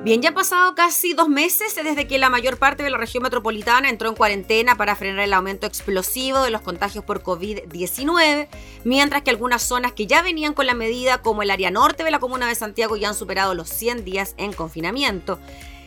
Bien, 0.07 0.22
ya 0.22 0.28
han 0.28 0.36
pasado 0.36 0.76
casi 0.76 1.14
dos 1.14 1.28
meses 1.28 1.74
desde 1.74 2.07
que 2.07 2.18
la 2.18 2.30
mayor 2.30 2.59
parte 2.59 2.84
de 2.84 2.90
la 2.90 2.96
región 2.96 3.24
metropolitana 3.24 3.90
entró 3.90 4.09
en 4.09 4.14
cuarentena 4.14 4.76
para 4.76 4.94
frenar 4.94 5.24
el 5.24 5.32
aumento 5.32 5.66
explosivo 5.66 6.42
de 6.42 6.52
los 6.52 6.61
contagios 6.61 7.02
por 7.02 7.24
COVID-19, 7.24 8.46
mientras 8.84 9.22
que 9.22 9.30
algunas 9.30 9.64
zonas 9.64 9.94
que 9.94 10.07
ya 10.07 10.22
venían 10.22 10.54
con 10.54 10.66
la 10.66 10.74
medida, 10.74 11.22
como 11.22 11.42
el 11.42 11.50
área 11.50 11.72
norte 11.72 12.04
de 12.04 12.12
la 12.12 12.20
comuna 12.20 12.46
de 12.46 12.54
Santiago, 12.54 12.96
ya 12.96 13.09
han 13.09 13.16
superado 13.16 13.54
los 13.54 13.68
100 13.68 14.04
días 14.04 14.36
en 14.36 14.52
confinamiento. 14.52 15.40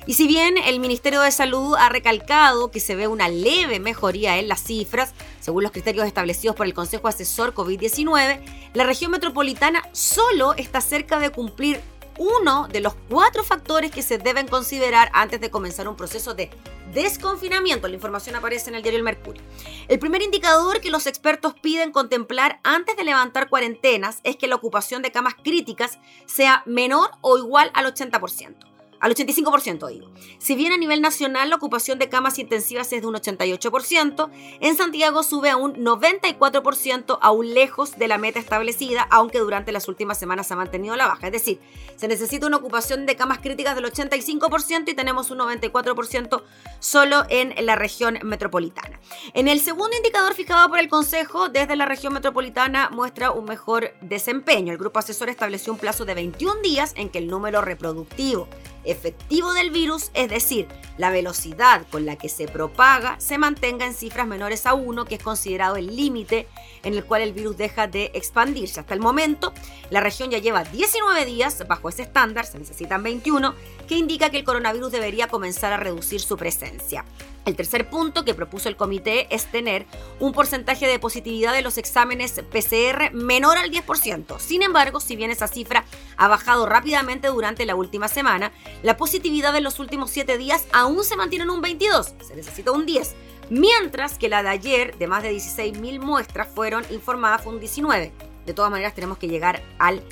Y 0.05 0.15
si 0.15 0.28
bien 0.28 0.57
el 0.57 0.82
Ministerio 0.82 1.22
de 1.22 1.32
Salud 1.32 1.78
ha 1.80 1.88
recalcado 1.88 2.72
que 2.72 2.82
se 2.82 2.95
ve 2.95 3.07
una 3.07 3.30
leve 3.30 3.80
mejoría 3.80 4.38
en 4.38 4.49
las 4.49 4.61
cifras, 4.61 5.13
según 5.39 5.63
los 5.63 5.72
criterios 5.72 6.05
establecidos 6.05 6.57
por 6.57 6.65
el 6.65 6.74
Consejo 6.74 7.07
Asesor 7.07 7.53
COVID-19, 7.53 8.41
la 8.74 8.84
región 8.84 9.11
metropolitana 9.11 9.82
solo 9.93 10.55
está 10.55 10.82
cerca 10.82 11.20
de 11.20 11.30
cumplir 11.30 11.80
uno 12.20 12.67
de 12.67 12.82
los 12.82 12.93
cuatro 13.09 13.43
factores 13.43 13.91
que 13.91 14.03
se 14.03 14.20
deben 14.20 14.47
considerar 14.47 15.09
antes 15.13 15.41
de 15.41 15.49
comenzar 15.49 15.88
un 15.88 15.95
proceso 15.95 16.36
de 16.36 16.51
desconfinamiento. 16.93 17.88
La 17.88 17.95
información 17.95 18.36
aparece 18.36 18.70
en 18.70 18.76
el 18.76 18.84
diario 18.84 18.99
El 18.99 19.03
Mercurio. 19.03 19.41
El 19.88 19.99
primer 19.99 20.22
indicador 20.22 20.82
que 20.82 20.91
los 20.91 21.07
expertos 21.07 21.55
piden 21.59 21.91
contemplar 21.91 22.59
antes 22.63 22.95
de 22.97 23.05
levantar 23.05 23.49
cuarentenas 23.49 24.20
es 24.24 24.36
que 24.36 24.47
la 24.47 24.55
ocupación 24.55 25.01
de 25.01 25.11
camas 25.11 25.36
críticas 25.41 25.97
sea 26.26 26.61
menor 26.65 27.11
o 27.22 27.38
igual 27.38 27.72
al 27.74 27.86
80% 27.86 28.68
al 29.00 29.16
85% 29.16 29.88
digo. 29.88 30.10
Si 30.38 30.56
bien 30.56 30.72
a 30.72 30.78
nivel 30.78 31.02
nacional 31.02 31.50
la 31.50 31.56
ocupación 31.56 32.00
de 32.00 32.10
camas 32.10 32.39
intensivas 32.39 32.91
es 32.91 33.02
de 33.02 33.08
un 33.08 33.16
88%, 33.16 34.30
en 34.60 34.76
Santiago 34.76 35.24
sube 35.24 35.50
a 35.50 35.58
un 35.58 35.76
94%, 35.76 37.18
aún 37.22 37.54
lejos 37.54 37.97
de 37.97 38.08
la 38.08 38.18
meta 38.18 38.39
establecida, 38.39 39.08
aunque 39.10 39.39
durante 39.39 39.72
las 39.72 39.88
últimas 39.88 40.20
semanas 40.20 40.47
se 40.47 40.54
ha 40.54 40.58
mantenido 40.58 40.95
la 40.95 41.08
baja. 41.08 41.28
Es 41.28 41.34
decir, 41.34 41.60
se 41.95 42.08
necesita 42.08 42.47
una 42.47 42.58
ocupación 42.58 43.06
de 43.06 43.16
camas 43.16 43.39
críticas 43.39 43.76
del 43.76 43.86
85% 43.86 44.89
y 44.89 44.93
tenemos 44.93 45.32
un 45.32 45.39
94% 45.39 46.43
solo 46.80 47.26
en 47.30 47.54
la 47.66 47.76
región 47.76 48.20
metropolitana. 48.24 49.00
En 49.34 49.47
el 49.47 49.60
segundo 49.60 49.95
indicador 49.95 50.34
fijado 50.34 50.70
por 50.70 50.80
el 50.80 50.89
Consejo, 50.89 51.50
desde 51.50 51.76
la 51.76 51.86
región 51.86 52.14
metropolitana 52.14 52.89
muestra 52.89 53.32
un 53.32 53.45
mejor 53.45 53.93
desempeño. 54.02 54.72
El 54.72 54.78
grupo 54.78 55.00
asesor 55.00 55.30
estableció 55.30 55.74
un 55.74 55.80
plazo 55.80 56.06
de 56.06 56.16
21 56.16 56.62
días 56.62 56.93
en 56.95 57.10
que 57.10 57.20
el 57.20 57.28
número 57.28 57.62
reproductivo 57.62 58.47
efectivo 58.84 59.53
del 59.53 59.71
virus, 59.71 60.11
es 60.13 60.30
decir, 60.30 60.67
la 60.97 61.09
velocidad 61.09 61.86
con 61.91 62.05
la 62.05 62.15
que 62.15 62.30
se 62.30 62.47
propaga, 62.47 63.19
se 63.19 63.38
mantenga 63.38 63.86
en 63.86 63.93
cifras 63.93 64.27
menores 64.27 64.65
a 64.65 64.73
1, 64.73 65.05
que 65.05 65.15
es 65.15 65.23
considerado 65.23 65.75
el 65.75 65.95
límite 65.95 66.47
en 66.84 66.93
el 66.93 67.05
cual 67.05 67.21
el 67.21 67.34
virus 67.34 67.57
deja 67.57 67.88
de 67.88 68.11
expandirse. 68.13 68.80
Hasta 68.80 68.93
el 68.93 68.99
momento, 68.99 69.53
la 69.89 70.01
región 70.01 70.30
ya 70.30 70.39
lleva 70.39 70.63
19 70.63 71.25
días 71.25 71.65
bajo 71.67 71.89
ese 71.89 72.03
estándar, 72.03 72.45
se 72.45 72.59
necesitan 72.59 73.03
21, 73.03 73.53
que 73.88 73.95
indica 73.95 74.30
que 74.30 74.39
el 74.39 74.43
coronavirus 74.43 74.91
debería 74.91 75.27
comenzar 75.27 75.73
a 75.73 75.77
reducir 75.77 76.19
su 76.21 76.38
presencia. 76.38 77.05
El 77.45 77.55
tercer 77.55 77.89
punto 77.89 78.25
que 78.25 78.33
propuso 78.33 78.69
el 78.69 78.75
comité 78.75 79.33
es 79.33 79.45
tener 79.45 79.85
un 80.19 80.33
porcentaje 80.33 80.87
de 80.87 80.99
positividad 80.99 81.53
de 81.53 81.61
los 81.61 81.77
exámenes 81.77 82.41
PCR 82.51 83.11
menor 83.13 83.57
al 83.57 83.71
10%. 83.71 84.39
Sin 84.39 84.61
embargo, 84.61 84.99
si 84.99 85.15
bien 85.15 85.31
esa 85.31 85.47
cifra 85.47 85.85
ha 86.17 86.27
bajado 86.27 86.65
rápidamente 86.65 87.29
durante 87.29 87.65
la 87.65 87.75
última 87.75 88.07
semana, 88.07 88.51
la 88.83 88.97
positividad 88.97 89.53
de 89.53 89.61
los 89.61 89.79
últimos 89.79 90.11
7 90.11 90.37
días 90.37 90.67
aún 90.73 91.03
se 91.03 91.15
mantiene 91.15 91.43
en 91.43 91.49
un 91.49 91.61
22, 91.61 92.13
se 92.27 92.35
necesita 92.35 92.71
un 92.71 92.85
10. 92.85 93.15
Mientras 93.49 94.19
que 94.19 94.29
la 94.29 94.43
de 94.43 94.49
ayer, 94.49 94.97
de 94.97 95.07
más 95.07 95.23
de 95.23 95.33
16.000 95.33 95.99
muestras, 95.99 96.47
fueron 96.53 96.85
informadas 96.91 97.41
fue 97.41 97.53
un 97.53 97.59
19. 97.59 98.11
De 98.45 98.53
todas 98.53 98.69
maneras, 98.69 98.93
tenemos 98.93 99.17
que 99.17 99.27
llegar 99.27 99.63
al 99.79 100.03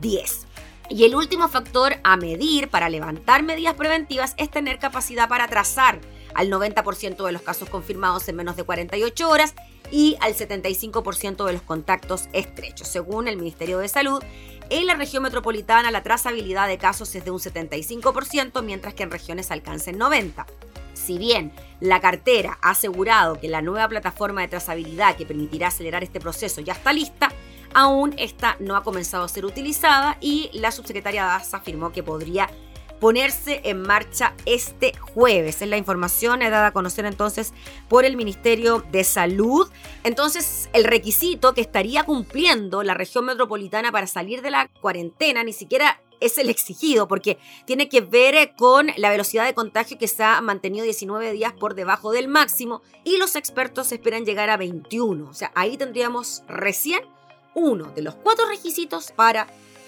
10. 0.00 0.46
Y 0.88 1.04
el 1.04 1.16
último 1.16 1.48
factor 1.48 1.96
a 2.04 2.16
medir 2.16 2.68
para 2.68 2.88
levantar 2.88 3.42
medidas 3.42 3.74
preventivas 3.74 4.34
es 4.36 4.50
tener 4.50 4.78
capacidad 4.78 5.28
para 5.28 5.48
trazar 5.48 6.00
al 6.36 6.50
90% 6.50 7.24
de 7.24 7.32
los 7.32 7.42
casos 7.42 7.68
confirmados 7.68 8.28
en 8.28 8.36
menos 8.36 8.56
de 8.56 8.62
48 8.62 9.28
horas 9.28 9.54
y 9.90 10.16
al 10.20 10.34
75% 10.34 11.44
de 11.44 11.52
los 11.52 11.62
contactos 11.62 12.28
estrechos. 12.32 12.88
Según 12.88 13.26
el 13.26 13.36
Ministerio 13.36 13.78
de 13.78 13.88
Salud, 13.88 14.22
en 14.68 14.86
la 14.86 14.94
región 14.94 15.22
metropolitana 15.22 15.90
la 15.90 16.02
trazabilidad 16.02 16.68
de 16.68 16.78
casos 16.78 17.14
es 17.14 17.24
de 17.24 17.30
un 17.30 17.38
75%, 17.38 18.62
mientras 18.62 18.94
que 18.94 19.02
en 19.02 19.10
regiones 19.10 19.50
alcanza 19.50 19.90
el 19.90 19.98
90%. 19.98 20.44
Si 20.92 21.18
bien 21.18 21.52
la 21.78 22.00
cartera 22.00 22.58
ha 22.62 22.70
asegurado 22.70 23.38
que 23.38 23.48
la 23.48 23.62
nueva 23.62 23.86
plataforma 23.86 24.40
de 24.40 24.48
trazabilidad 24.48 25.14
que 25.14 25.26
permitirá 25.26 25.68
acelerar 25.68 26.02
este 26.02 26.20
proceso 26.20 26.62
ya 26.62 26.72
está 26.72 26.92
lista, 26.92 27.30
aún 27.74 28.14
esta 28.18 28.56
no 28.60 28.76
ha 28.76 28.82
comenzado 28.82 29.24
a 29.24 29.28
ser 29.28 29.44
utilizada 29.44 30.16
y 30.20 30.50
la 30.54 30.72
subsecretaria 30.72 31.24
Daza 31.24 31.58
afirmó 31.58 31.92
que 31.92 32.02
podría 32.02 32.48
ponerse 33.00 33.60
en 33.64 33.82
marcha 33.82 34.34
este 34.46 34.96
jueves. 34.96 35.62
Es 35.62 35.68
la 35.68 35.76
información 35.76 36.40
dada 36.40 36.68
a 36.68 36.72
conocer 36.72 37.04
entonces 37.04 37.52
por 37.88 38.04
el 38.04 38.16
Ministerio 38.16 38.84
de 38.90 39.04
Salud. 39.04 39.68
Entonces, 40.04 40.68
el 40.72 40.84
requisito 40.84 41.54
que 41.54 41.60
estaría 41.60 42.04
cumpliendo 42.04 42.82
la 42.82 42.94
región 42.94 43.24
metropolitana 43.24 43.92
para 43.92 44.06
salir 44.06 44.42
de 44.42 44.50
la 44.50 44.68
cuarentena 44.80 45.44
ni 45.44 45.52
siquiera 45.52 46.00
es 46.20 46.38
el 46.38 46.48
exigido, 46.48 47.08
porque 47.08 47.38
tiene 47.66 47.88
que 47.88 48.00
ver 48.00 48.54
con 48.56 48.88
la 48.96 49.10
velocidad 49.10 49.44
de 49.44 49.54
contagio 49.54 49.98
que 49.98 50.08
se 50.08 50.22
ha 50.22 50.40
mantenido 50.40 50.84
19 50.84 51.32
días 51.32 51.52
por 51.52 51.74
debajo 51.74 52.10
del 52.10 52.28
máximo 52.28 52.82
y 53.04 53.18
los 53.18 53.36
expertos 53.36 53.92
esperan 53.92 54.24
llegar 54.24 54.50
a 54.50 54.56
21. 54.56 55.28
O 55.28 55.34
sea, 55.34 55.52
ahí 55.54 55.76
tendríamos 55.76 56.42
recién 56.48 57.02
uno 57.54 57.90
de 57.94 58.02
los 58.02 58.14
cuatro 58.14 58.46
requisitos 58.46 59.12
para 59.12 59.46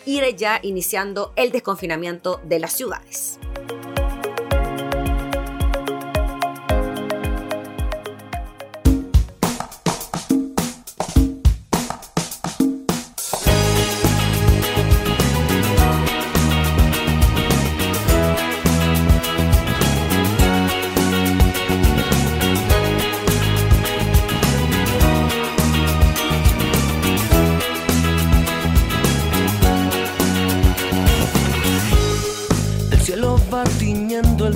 ir 0.09 0.35
ya 0.37 0.59
iniciando 0.63 1.35
el 1.37 1.53
desconfinamiento 1.53 2.41
de 2.45 2.59
las 2.59 2.73
ciudades. 2.73 3.39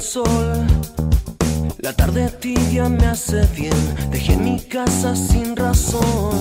Sol. 0.01 0.67
La 1.79 1.93
tarde 1.93 2.29
tibia 2.41 2.89
me 2.89 3.07
hace 3.07 3.47
bien, 3.55 4.11
dejé 4.11 4.37
mi 4.37 4.61
casa 4.61 5.15
sin 5.15 5.57
razón. 5.57 6.37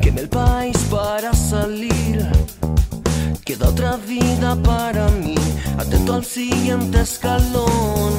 Que 0.00 0.08
en 0.10 0.18
el 0.18 0.28
país 0.28 0.76
para 0.90 1.32
salir 1.32 2.28
Queda 3.44 3.68
otra 3.68 3.96
vida 3.96 4.56
para 4.62 5.06
mí, 5.10 5.34
atento 5.76 6.14
al 6.14 6.24
siguiente 6.24 7.02
escalón. 7.02 8.14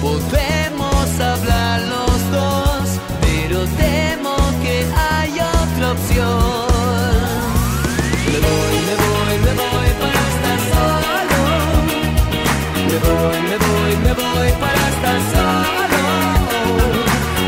Podemos 0.00 1.20
hablar 1.20 1.80
los 1.80 2.30
dos, 2.30 2.67
me 14.18 14.24
voy 14.24 14.52
para 14.60 14.88
estar 14.88 15.18
solo. 15.32 15.98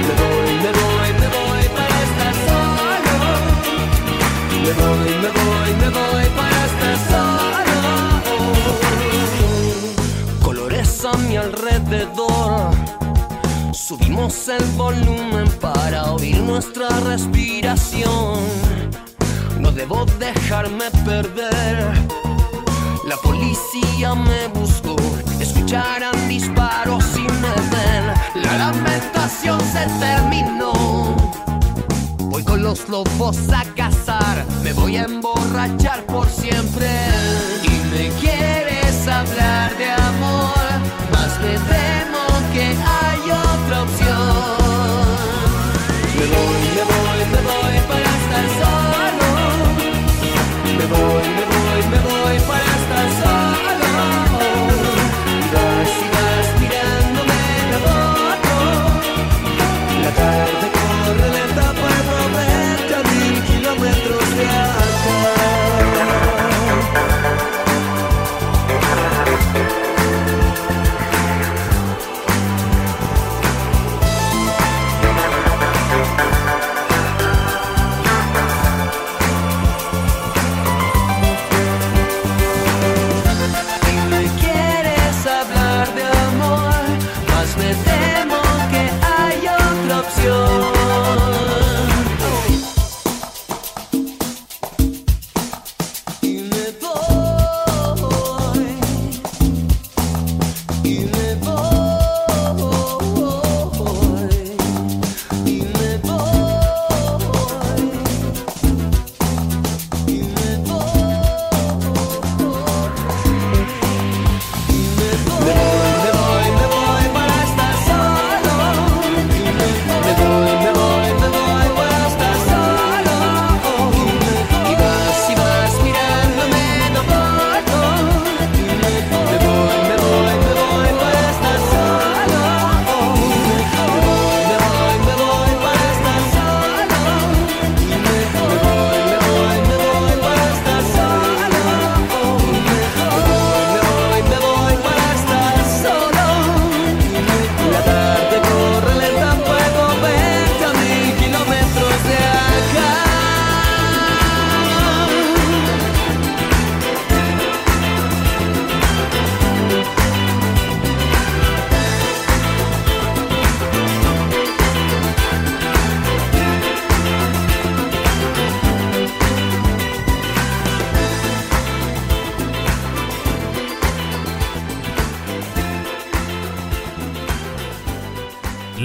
Me 0.07 0.13
voy, 0.21 0.53
me 0.65 0.71
voy, 0.81 1.11
me 1.21 1.29
voy 1.37 1.65
para 1.77 1.97
estar 2.09 2.35
solo. 2.47 3.15
Me 4.65 4.73
voy, 4.81 5.11
me 5.23 5.31
voy, 5.39 5.71
me 5.81 5.89
voy 5.99 6.27
para 6.39 6.59
estar 6.71 6.97
solo. 7.11 7.79
Colores 10.43 11.05
a 11.05 11.13
mi 11.19 11.37
alrededor. 11.37 12.71
Subimos 13.73 14.49
el 14.49 14.65
volumen 14.77 15.49
para 15.61 16.13
oír 16.13 16.39
nuestra 16.39 16.89
respiración. 17.01 18.39
No 19.59 19.73
debo 19.73 20.07
dejarme 20.19 20.91
perder. 21.05 21.93
La 23.07 23.17
policía 23.17 24.15
me 24.15 24.47
buscó, 24.49 24.90
escucharán 25.71 26.29
disparos 26.29 27.05
y 27.17 27.23
me 27.23 27.55
ven. 27.71 28.43
La 28.43 28.59
lamentación 28.59 29.61
se 29.61 29.87
terminó. 30.01 30.73
Voy 32.19 32.43
con 32.43 32.63
los 32.63 32.89
lobos 32.89 33.39
a 33.51 33.63
cazar, 33.77 34.45
me 34.65 34.73
voy 34.73 34.97
a 34.97 35.05
emborrachar 35.05 36.05
por 36.07 36.29
siempre. 36.29 36.89
Y 37.63 37.71
me 37.95 38.09
quieres 38.21 39.07
hablar 39.07 39.77
de 39.79 39.91
amor, 39.93 40.60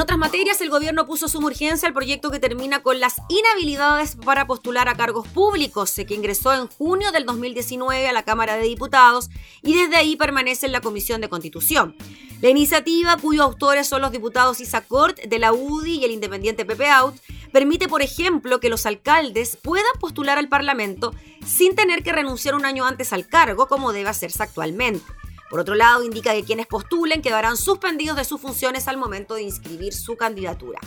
otras 0.00 0.18
materias, 0.18 0.60
el 0.60 0.70
gobierno 0.70 1.06
puso 1.06 1.28
suma 1.28 1.46
urgencia 1.46 1.86
al 1.86 1.94
proyecto 1.94 2.30
que 2.30 2.40
termina 2.40 2.82
con 2.82 2.98
las 2.98 3.16
inhabilidades 3.28 4.16
para 4.16 4.46
postular 4.46 4.88
a 4.88 4.96
cargos 4.96 5.28
públicos, 5.28 5.94
que 5.94 6.14
ingresó 6.14 6.52
en 6.52 6.66
junio 6.66 7.12
del 7.12 7.24
2019 7.24 8.08
a 8.08 8.12
la 8.12 8.24
Cámara 8.24 8.56
de 8.56 8.64
Diputados 8.64 9.30
y 9.62 9.74
desde 9.74 9.96
ahí 9.96 10.16
permanece 10.16 10.66
en 10.66 10.72
la 10.72 10.80
Comisión 10.80 11.20
de 11.20 11.28
Constitución. 11.28 11.94
La 12.42 12.50
iniciativa, 12.50 13.16
cuyos 13.16 13.44
autores 13.44 13.86
son 13.86 14.02
los 14.02 14.12
diputados 14.12 14.60
Isacort 14.60 15.18
de 15.18 15.38
la 15.38 15.52
UDI 15.52 16.00
y 16.00 16.04
el 16.04 16.10
independiente 16.10 16.64
Pepe 16.64 16.90
Out, 16.90 17.14
permite, 17.52 17.88
por 17.88 18.02
ejemplo, 18.02 18.60
que 18.60 18.68
los 18.68 18.84
alcaldes 18.86 19.56
puedan 19.56 19.86
postular 20.00 20.36
al 20.36 20.48
Parlamento 20.48 21.14
sin 21.46 21.74
tener 21.74 22.02
que 22.02 22.12
renunciar 22.12 22.54
un 22.54 22.66
año 22.66 22.84
antes 22.84 23.12
al 23.12 23.26
cargo, 23.26 23.68
como 23.68 23.92
debe 23.92 24.10
hacerse 24.10 24.42
actualmente. 24.42 25.04
Por 25.48 25.60
otro 25.60 25.74
lado, 25.74 26.02
indica 26.02 26.32
que 26.32 26.42
quienes 26.42 26.66
postulen 26.66 27.22
quedarán 27.22 27.56
suspendidos 27.56 28.16
de 28.16 28.24
sus 28.24 28.40
funciones 28.40 28.88
al 28.88 28.96
momento 28.96 29.34
de 29.34 29.42
inscribir 29.42 29.94
su 29.94 30.16
candidatura. 30.16 30.80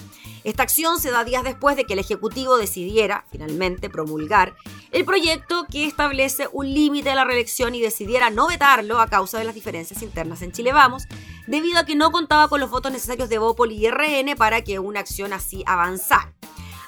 Esta 0.44 0.64
acción 0.64 1.00
se 1.00 1.12
da 1.12 1.24
días 1.24 1.44
después 1.44 1.76
de 1.76 1.86
que 1.86 1.94
el 1.94 2.00
Ejecutivo 2.00 2.58
decidiera, 2.58 3.26
finalmente, 3.32 3.90
promulgar 3.90 4.56
el 4.92 5.06
proyecto 5.06 5.66
que 5.72 5.86
establece 5.86 6.48
un 6.52 6.74
límite 6.74 7.10
a 7.10 7.16
la 7.16 7.26
reelección 7.26 7.76
y 7.76 7.82
decidiera 7.82 8.30
no 8.30 8.48
vetarlo 8.48 9.00
a 9.00 9.08
causa 9.08 9.38
de 9.38 9.46
las 9.46 9.56
diferencias 9.56 10.02
internas 10.02 10.42
en 10.42 10.52
Chile 10.52 10.74
Vamos, 10.74 11.04
debido 11.48 11.80
a 11.80 11.86
que 11.86 11.96
no 11.96 12.12
contaba 12.12 12.48
con 12.48 12.60
los 12.60 12.70
votos 12.70 12.92
necesarios 12.92 13.30
de 13.30 13.38
Bópoli 13.38 13.76
y 13.76 13.90
RN 13.90 14.36
para 14.38 14.64
que 14.64 14.80
una 14.80 15.00
acción 15.00 15.34
así 15.34 15.64
avanzara. 15.66 16.34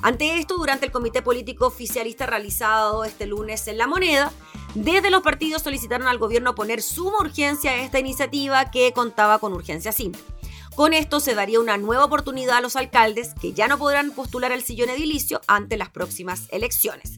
Ante 0.01 0.39
esto, 0.39 0.57
durante 0.57 0.87
el 0.87 0.91
comité 0.91 1.21
político 1.21 1.67
oficialista 1.67 2.25
realizado 2.25 3.03
este 3.03 3.27
lunes 3.27 3.67
en 3.67 3.77
La 3.77 3.85
Moneda, 3.85 4.31
desde 4.75 5.11
los 5.11 5.21
partidos 5.21 5.61
solicitaron 5.61 6.07
al 6.07 6.17
gobierno 6.17 6.55
poner 6.55 6.81
suma 6.81 7.19
urgencia 7.19 7.71
a 7.71 7.77
esta 7.83 7.99
iniciativa 7.99 8.71
que 8.71 8.93
contaba 8.93 9.39
con 9.39 9.53
urgencia 9.53 9.91
simple. 9.91 10.21
Con 10.75 10.93
esto 10.93 11.19
se 11.19 11.35
daría 11.35 11.59
una 11.59 11.77
nueva 11.77 12.05
oportunidad 12.05 12.57
a 12.57 12.61
los 12.61 12.77
alcaldes 12.77 13.33
que 13.39 13.51
ya 13.51 13.67
no 13.67 13.77
podrán 13.77 14.11
postular 14.11 14.53
al 14.53 14.63
sillón 14.63 14.89
edilicio 14.89 15.41
ante 15.47 15.75
las 15.75 15.89
próximas 15.89 16.47
elecciones. 16.51 17.17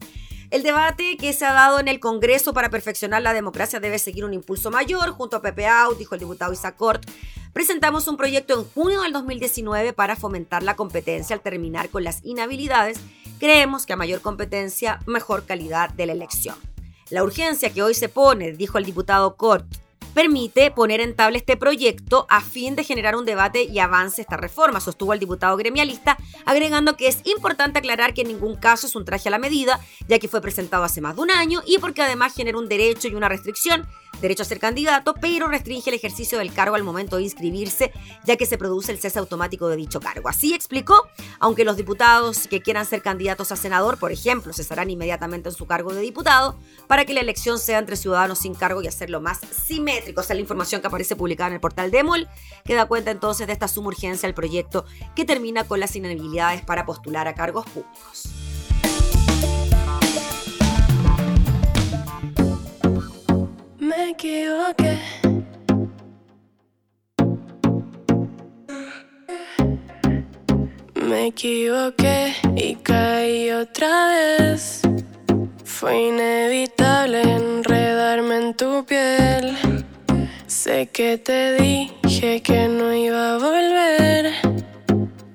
El 0.49 0.63
debate 0.63 1.17
que 1.17 1.33
se 1.33 1.45
ha 1.45 1.53
dado 1.53 1.79
en 1.79 1.87
el 1.87 1.99
Congreso 1.99 2.53
para 2.53 2.69
perfeccionar 2.69 3.21
la 3.21 3.33
democracia 3.33 3.79
debe 3.79 3.99
seguir 3.99 4.25
un 4.25 4.33
impulso 4.33 4.71
mayor. 4.71 5.11
Junto 5.11 5.37
a 5.37 5.41
Pepe 5.41 5.67
Out, 5.67 5.97
dijo 5.97 6.15
el 6.15 6.19
diputado 6.19 6.53
Isacort, 6.53 7.09
presentamos 7.53 8.07
un 8.07 8.17
proyecto 8.17 8.59
en 8.59 8.65
junio 8.65 9.01
del 9.01 9.13
2019 9.13 9.93
para 9.93 10.15
fomentar 10.15 10.63
la 10.63 10.75
competencia 10.75 11.35
al 11.35 11.41
terminar 11.41 11.89
con 11.89 12.03
las 12.03 12.23
inhabilidades. 12.23 12.99
Creemos 13.39 13.85
que 13.85 13.93
a 13.93 13.97
mayor 13.97 14.21
competencia, 14.21 14.99
mejor 15.05 15.45
calidad 15.45 15.89
de 15.89 16.05
la 16.07 16.13
elección. 16.13 16.72
La 17.09 17.23
urgencia 17.23 17.71
que 17.71 17.83
hoy 17.83 17.93
se 17.93 18.09
pone, 18.09 18.53
dijo 18.53 18.77
el 18.77 18.85
diputado 18.85 19.35
Cort, 19.35 19.65
permite 20.13 20.71
poner 20.71 21.01
en 21.01 21.15
tabla 21.15 21.37
este 21.37 21.57
proyecto 21.57 22.27
a 22.29 22.41
fin 22.41 22.75
de 22.75 22.83
generar 22.83 23.15
un 23.15 23.25
debate 23.25 23.63
y 23.63 23.79
avance 23.79 24.21
esta 24.21 24.37
reforma, 24.37 24.79
sostuvo 24.79 25.13
el 25.13 25.19
diputado 25.19 25.57
gremialista, 25.57 26.17
agregando 26.45 26.95
que 26.95 27.07
es 27.07 27.19
importante 27.25 27.79
aclarar 27.79 28.13
que 28.13 28.21
en 28.21 28.27
ningún 28.27 28.55
caso 28.55 28.87
es 28.87 28.95
un 28.95 29.05
traje 29.05 29.27
a 29.27 29.31
la 29.31 29.39
medida, 29.39 29.79
ya 30.07 30.19
que 30.19 30.27
fue 30.27 30.41
presentado 30.41 30.83
hace 30.83 31.01
más 31.01 31.15
de 31.15 31.23
un 31.23 31.31
año 31.31 31.61
y 31.65 31.79
porque 31.79 32.01
además 32.01 32.35
genera 32.35 32.57
un 32.57 32.69
derecho 32.69 33.07
y 33.07 33.15
una 33.15 33.29
restricción 33.29 33.87
derecho 34.23 34.43
a 34.43 34.45
ser 34.45 34.59
candidato, 34.59 35.13
pero 35.19 35.47
restringe 35.47 35.89
el 35.89 35.95
ejercicio 35.95 36.39
del 36.39 36.53
cargo 36.53 36.75
al 36.75 36.83
momento 36.83 37.17
de 37.17 37.23
inscribirse, 37.23 37.91
ya 38.25 38.37
que 38.37 38.45
se 38.45 38.57
produce 38.57 38.91
el 38.91 38.97
cese 38.97 39.19
automático 39.19 39.67
de 39.67 39.75
dicho 39.75 39.99
cargo. 39.99 40.29
Así 40.29 40.53
explicó, 40.53 41.07
aunque 41.39 41.65
los 41.65 41.75
diputados 41.75 42.47
que 42.47 42.61
quieran 42.61 42.85
ser 42.85 43.01
candidatos 43.01 43.51
a 43.51 43.57
senador, 43.57 43.97
por 43.97 44.13
ejemplo, 44.13 44.53
cesarán 44.53 44.89
inmediatamente 44.89 45.49
en 45.49 45.55
su 45.55 45.67
cargo 45.67 45.93
de 45.93 46.01
diputado, 46.01 46.57
para 46.87 47.03
que 47.03 47.13
la 47.13 47.19
elección 47.19 47.59
sea 47.59 47.79
entre 47.79 47.97
ciudadanos 47.97 48.39
sin 48.39 48.55
cargo 48.55 48.81
y 48.81 48.87
hacerlo 48.87 49.19
más 49.19 49.39
simétrico. 49.39 50.21
Esa 50.21 50.33
es 50.33 50.37
la 50.37 50.41
información 50.41 50.79
que 50.79 50.87
aparece 50.87 51.15
publicada 51.17 51.49
en 51.49 51.55
el 51.55 51.59
portal 51.59 51.91
Demol, 51.91 52.29
que 52.63 52.75
da 52.75 52.85
cuenta 52.85 53.11
entonces 53.11 53.45
de 53.45 53.53
esta 53.53 53.67
suma 53.67 53.87
urgencia 53.87 54.27
al 54.27 54.33
proyecto 54.33 54.85
que 55.15 55.25
termina 55.25 55.65
con 55.65 55.81
las 55.81 55.95
inhabilidades 55.97 56.61
para 56.61 56.85
postular 56.85 57.27
a 57.27 57.35
cargos 57.35 57.65
públicos. 57.65 58.42
Me 63.95 64.09
equivoqué. 64.11 64.97
Me 70.95 71.27
equivoqué 71.27 72.33
y 72.55 72.75
caí 72.75 73.51
otra 73.51 74.07
vez. 74.07 74.81
Fue 75.63 76.07
inevitable 76.07 77.21
enredarme 77.21 78.37
en 78.37 78.53
tu 78.55 78.85
piel. 78.85 79.55
Sé 80.47 80.87
que 80.87 81.17
te 81.17 81.53
dije 81.53 82.41
que 82.41 82.67
no 82.67 82.93
iba 82.93 83.35
a 83.35 83.37
volver, 83.37 84.33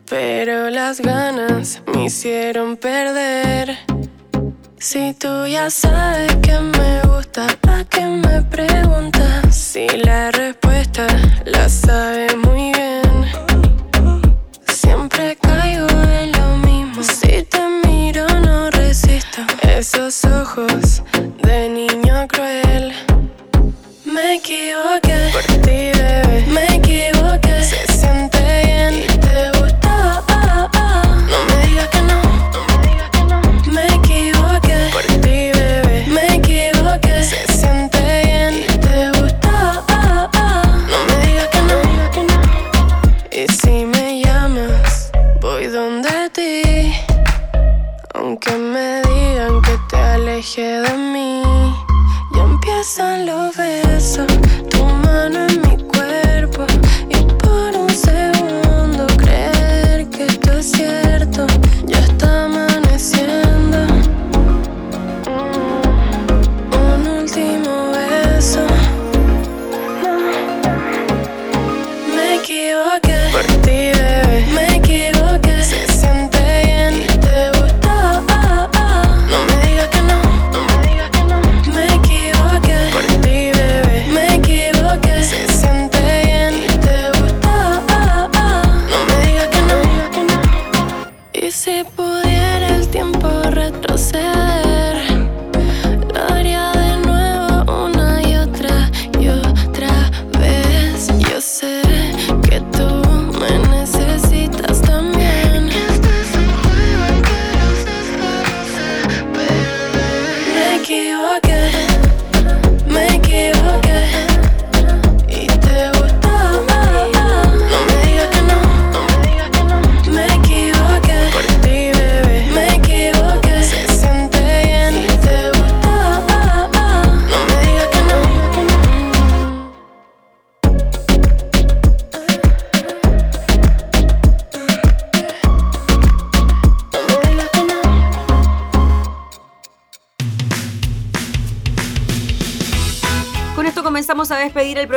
pero 0.08 0.70
las 0.70 1.00
ganas 1.00 1.82
me 1.92 2.04
hicieron 2.04 2.76
perder. 2.76 3.97
Si 4.80 5.12
tú 5.14 5.44
ya 5.46 5.70
sabes 5.70 6.36
que 6.36 6.56
me 6.60 7.02
gusta, 7.02 7.48
¿para 7.60 7.84
qué 7.84 8.06
me 8.06 8.42
preguntas? 8.42 9.52
Si 9.52 9.88
la 9.88 10.30
respuesta 10.30 11.04
la 11.44 11.68
sabes 11.68 12.36
muy 12.36 12.72
bien. 12.72 12.77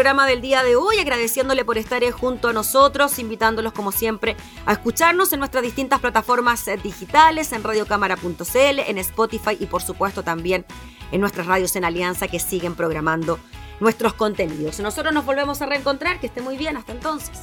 Programa 0.02 0.26
del 0.26 0.42
día 0.42 0.64
de 0.64 0.76
hoy, 0.76 0.98
agradeciéndole 0.98 1.64
por 1.64 1.78
estar 1.78 2.04
eh, 2.04 2.12
junto 2.12 2.48
a 2.48 2.54
nosotros, 2.54 3.20
invitándolos 3.20 3.72
como 3.72 3.92
siempre 3.92 4.36
a 4.66 4.72
escucharnos 4.72 5.32
en 5.32 5.38
nuestras 5.38 5.62
distintas 5.62 6.00
plataformas 6.00 6.68
eh, 6.68 6.80
digitales, 6.82 7.52
en 7.52 7.64
radiocámara.cl, 7.64 8.80
en 8.88 8.98
Spotify 8.98 9.58
y 9.60 9.68
por 9.68 9.84
supuesto 9.84 10.24
también 10.24 10.66
en 11.12 11.22
nuestras 11.22 11.46
radios 11.46 11.76
en 11.76 11.86
Alianza 11.86 12.28
que 12.28 12.40
siguen 12.40 12.74
programando 12.74 13.38
nuestros 13.80 14.16
contenidos. 14.16 14.80
Nosotros 14.80 15.14
nos 15.14 15.24
volvemos 15.24 15.62
a 15.62 15.68
reencontrar, 15.68 16.20
que 16.20 16.26
esté 16.26 16.42
muy 16.42 16.58
bien, 16.58 16.78
hasta 16.78 16.94
entonces. 16.94 17.40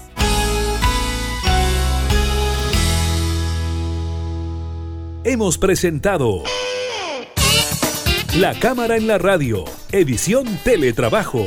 Hemos 5.23 5.59
presentado 5.59 6.43
La 8.35 8.59
Cámara 8.59 8.97
en 8.97 9.07
la 9.07 9.19
Radio, 9.19 9.65
edición 9.93 10.59
Teletrabajo. 10.65 11.47